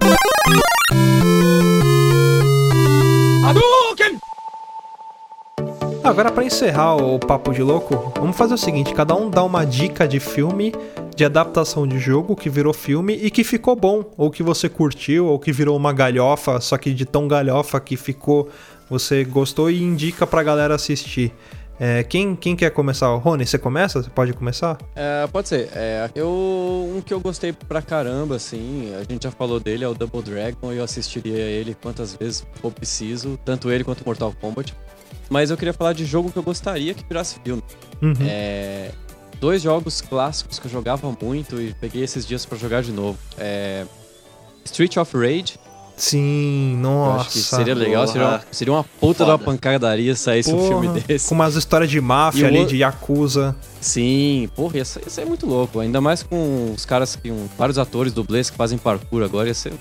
[6.03, 9.65] Agora, pra encerrar o papo de louco, vamos fazer o seguinte: cada um dá uma
[9.65, 10.73] dica de filme,
[11.15, 15.27] de adaptação de jogo que virou filme e que ficou bom, ou que você curtiu,
[15.27, 18.49] ou que virou uma galhofa, só que de tão galhofa que ficou,
[18.91, 21.33] você gostou e indica pra galera assistir.
[21.83, 23.07] É, quem, quem quer começar?
[23.17, 24.03] Rony, você começa?
[24.03, 24.77] Você pode começar?
[24.95, 25.71] É, pode ser.
[25.75, 26.29] É, eu,
[26.95, 30.21] um que eu gostei pra caramba, assim, a gente já falou dele, é o Double
[30.21, 34.75] Dragon, e eu assistiria ele quantas vezes for preciso, tanto ele quanto Mortal Kombat.
[35.31, 37.63] Mas eu queria falar de jogo que eu gostaria que virasse filme.
[38.03, 38.13] Uhum.
[38.29, 38.91] É,
[39.41, 43.19] dois jogos clássicos que eu jogava muito e peguei esses dias pra jogar de novo.
[43.39, 43.87] É,
[44.67, 45.59] Street of Rage,
[46.01, 47.21] Sim, eu nossa.
[47.21, 49.51] acho que seria legal, seria uma, seria uma puta de uma Foda.
[49.53, 51.29] pancadaria saísse um Porra, filme desse.
[51.29, 53.55] Com umas histórias de máfia E o ali, outro- de Yakuza.
[53.83, 55.79] Sim, porra, ia ser, ia ser muito louco.
[55.79, 57.31] Ainda mais com os caras que.
[57.31, 59.75] Um, vários atores dublês que fazem parkour agora, ia ser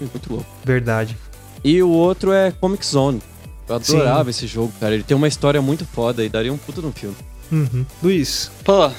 [0.00, 0.46] muito louco.
[0.64, 1.16] Verdade.
[1.64, 3.20] E o outro é Comic Zone.
[3.68, 3.96] Eu Sim.
[3.96, 4.94] adorava esse jogo, cara.
[4.94, 7.16] Ele tem uma história muito foda e daria um puta no filme.
[7.50, 7.84] Uhum.
[8.02, 8.50] Luiz.
[8.62, 8.90] Pô,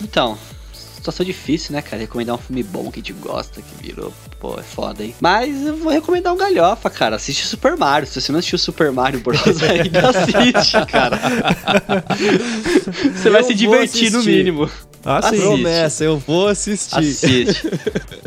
[0.00, 0.38] então.
[1.04, 1.98] Situação difícil, né, cara?
[1.98, 4.10] Recomendar um filme bom que a gente gosta, que virou.
[4.40, 5.14] Pô, é foda, hein?
[5.20, 7.16] Mas eu vou recomendar um galhofa, cara.
[7.16, 8.08] Assiste Super Mario.
[8.08, 9.38] Se você não assistiu Super Mario Bros.
[9.62, 11.20] ainda assiste, cara.
[13.14, 14.70] Você vai Eu se vou divertir no mínimo.
[15.04, 15.18] Ah.
[15.18, 15.42] Assiste.
[15.42, 16.98] Promessa, eu vou assistir.
[16.98, 17.70] Assiste.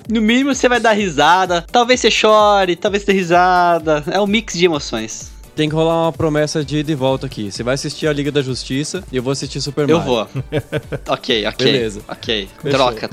[0.07, 1.65] No mínimo você vai dar risada.
[1.71, 4.03] Talvez você chore, talvez você dê risada.
[4.05, 5.31] É um mix de emoções.
[5.57, 7.51] Tem que rolar uma promessa de ir de volta aqui.
[7.51, 10.13] Você vai assistir a Liga da Justiça e eu vou assistir Super Eu Mario.
[10.13, 10.29] vou.
[11.09, 11.65] ok, ok.
[11.71, 12.01] Beleza.
[12.07, 12.47] Ok.
[12.61, 12.77] Fechou.
[12.77, 13.09] Troca.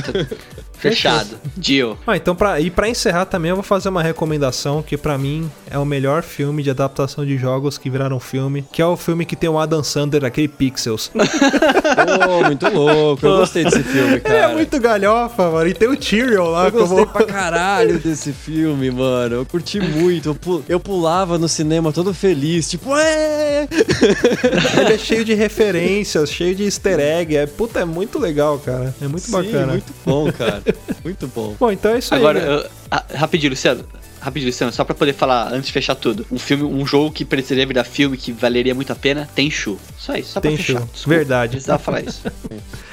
[0.90, 1.36] Fechado.
[1.56, 1.96] Deal.
[2.06, 5.50] Ah, então pra, e pra encerrar também eu vou fazer uma recomendação que pra mim
[5.70, 9.24] é o melhor filme de adaptação de jogos que viraram filme, que é o filme
[9.24, 11.10] que tem o Adam Sandler, aquele Pixels.
[11.14, 13.24] Pô, muito louco.
[13.26, 14.36] Eu gostei desse filme, cara.
[14.36, 15.68] é muito galhofa, mano.
[15.68, 17.06] E tem o Tyrion lá Eu gostei como...
[17.12, 19.36] pra caralho desse filme, mano.
[19.36, 20.36] Eu curti muito.
[20.68, 23.68] Eu pulava no cinema todo feliz, tipo, é!
[24.80, 27.36] Ele é cheio de referências, cheio de easter egg.
[27.36, 28.94] É, puta, é muito legal, cara.
[29.00, 29.72] É muito Sim, bacana.
[29.72, 30.62] muito bom, cara.
[31.04, 31.54] Muito bom.
[31.58, 32.46] Bom, então é isso Agora, aí.
[32.46, 32.54] né?
[32.54, 33.84] eu- ah, rapidinho, Luciano.
[34.20, 36.24] Rapidinho, Luciano, só pra poder falar antes de fechar tudo.
[36.32, 39.78] Um filme, um jogo que precisaria virar filme, que valeria muito a pena, tem Shu.
[39.98, 40.80] Só isso, só pra Tem fechar.
[40.80, 40.86] Shu.
[40.92, 41.50] Desculpa, Verdade.
[41.50, 42.22] Precisava falar isso.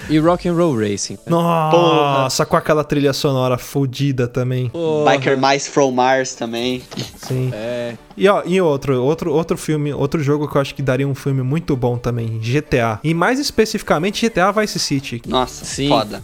[0.10, 1.18] E Rock and Roll Racing.
[1.26, 4.68] Nossa, com aquela trilha sonora fodida também.
[4.70, 5.12] Porra.
[5.12, 6.82] Biker Mice from Mars também.
[7.16, 7.50] Sim.
[7.54, 7.96] É.
[8.18, 11.16] E ó, e outro, outro, outro filme, outro jogo que eu acho que daria um
[11.16, 13.00] filme muito bom também, GTA.
[13.06, 15.22] E mais especificamente GTA Vice City.
[15.28, 15.88] Nossa, Sim.
[15.88, 16.22] foda.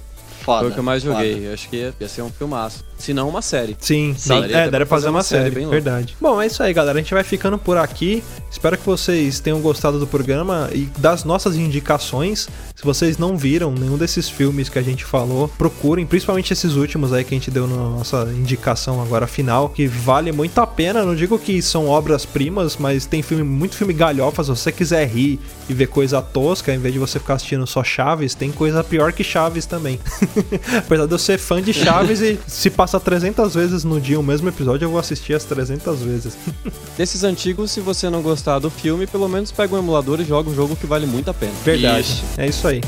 [0.48, 0.62] Foda.
[0.62, 1.16] Foi o que eu mais foda.
[1.16, 1.46] joguei.
[1.50, 2.86] Eu acho que ia, ia ser um filmaço.
[2.98, 3.76] Se não, uma série.
[3.80, 4.30] Sim, Sim.
[4.30, 5.80] Daria é, daria pra fazer uma série, bem louca.
[5.80, 6.16] verdade.
[6.20, 6.98] Bom, é isso aí, galera.
[6.98, 8.24] A gente vai ficando por aqui.
[8.50, 12.50] Espero que vocês tenham gostado do programa e das nossas indicações.
[12.76, 17.14] Se vocês não viram nenhum desses filmes que a gente falou, procurem, principalmente esses últimos
[17.14, 21.04] aí que a gente deu na nossa indicação agora final, que vale muito a pena.
[21.04, 24.44] Não digo que são obras-primas, mas tem filme, muito filme galhofa.
[24.44, 25.40] Se você quiser rir
[25.70, 29.12] e ver coisa tosca, em vez de você ficar assistindo só Chaves, tem coisa pior
[29.12, 30.00] que Chaves também.
[30.78, 34.24] Apesar de eu ser fã de Chaves e se passa 300 vezes no dia o
[34.24, 36.38] mesmo episódio, eu vou assistir as 300 vezes.
[36.98, 40.50] Desses antigos, se você não gostar do filme, pelo menos pega um emulador e joga
[40.50, 41.52] um jogo que vale muito a pena.
[41.66, 42.08] Verdade.
[42.08, 42.24] Isso.
[42.38, 42.82] É isso aí.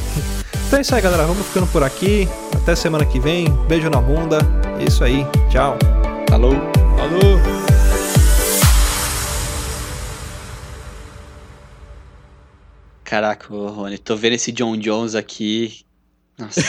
[0.67, 1.25] Então é isso aí, galera.
[1.25, 2.29] Vamos ficando por aqui.
[2.55, 3.51] Até semana que vem.
[3.67, 4.37] Beijo na bunda.
[4.79, 5.27] É isso aí.
[5.49, 5.77] Tchau.
[6.29, 6.53] Falou.
[6.95, 7.59] Falou!
[13.03, 15.88] Caraca, Rony, tô vendo esse John Jones aqui.
[16.39, 16.61] Nossa.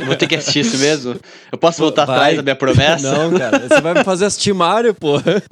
[0.00, 1.16] eu vou ter que assistir isso mesmo?
[1.52, 2.16] Eu posso voltar Vai.
[2.16, 3.12] atrás da minha promessa?
[3.12, 3.68] Não, cara.
[3.68, 5.42] Você vai me fazer assistir Mario, porra.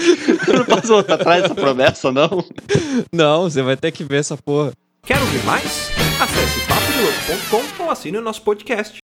[0.48, 2.44] eu não posso voltar atrás dessa promessa, não.
[3.12, 4.72] Não, você vai ter que ver essa porra.
[5.04, 5.90] Quer ouvir mais?
[6.20, 9.01] Acesse papodelouco.com ou assine o nosso podcast.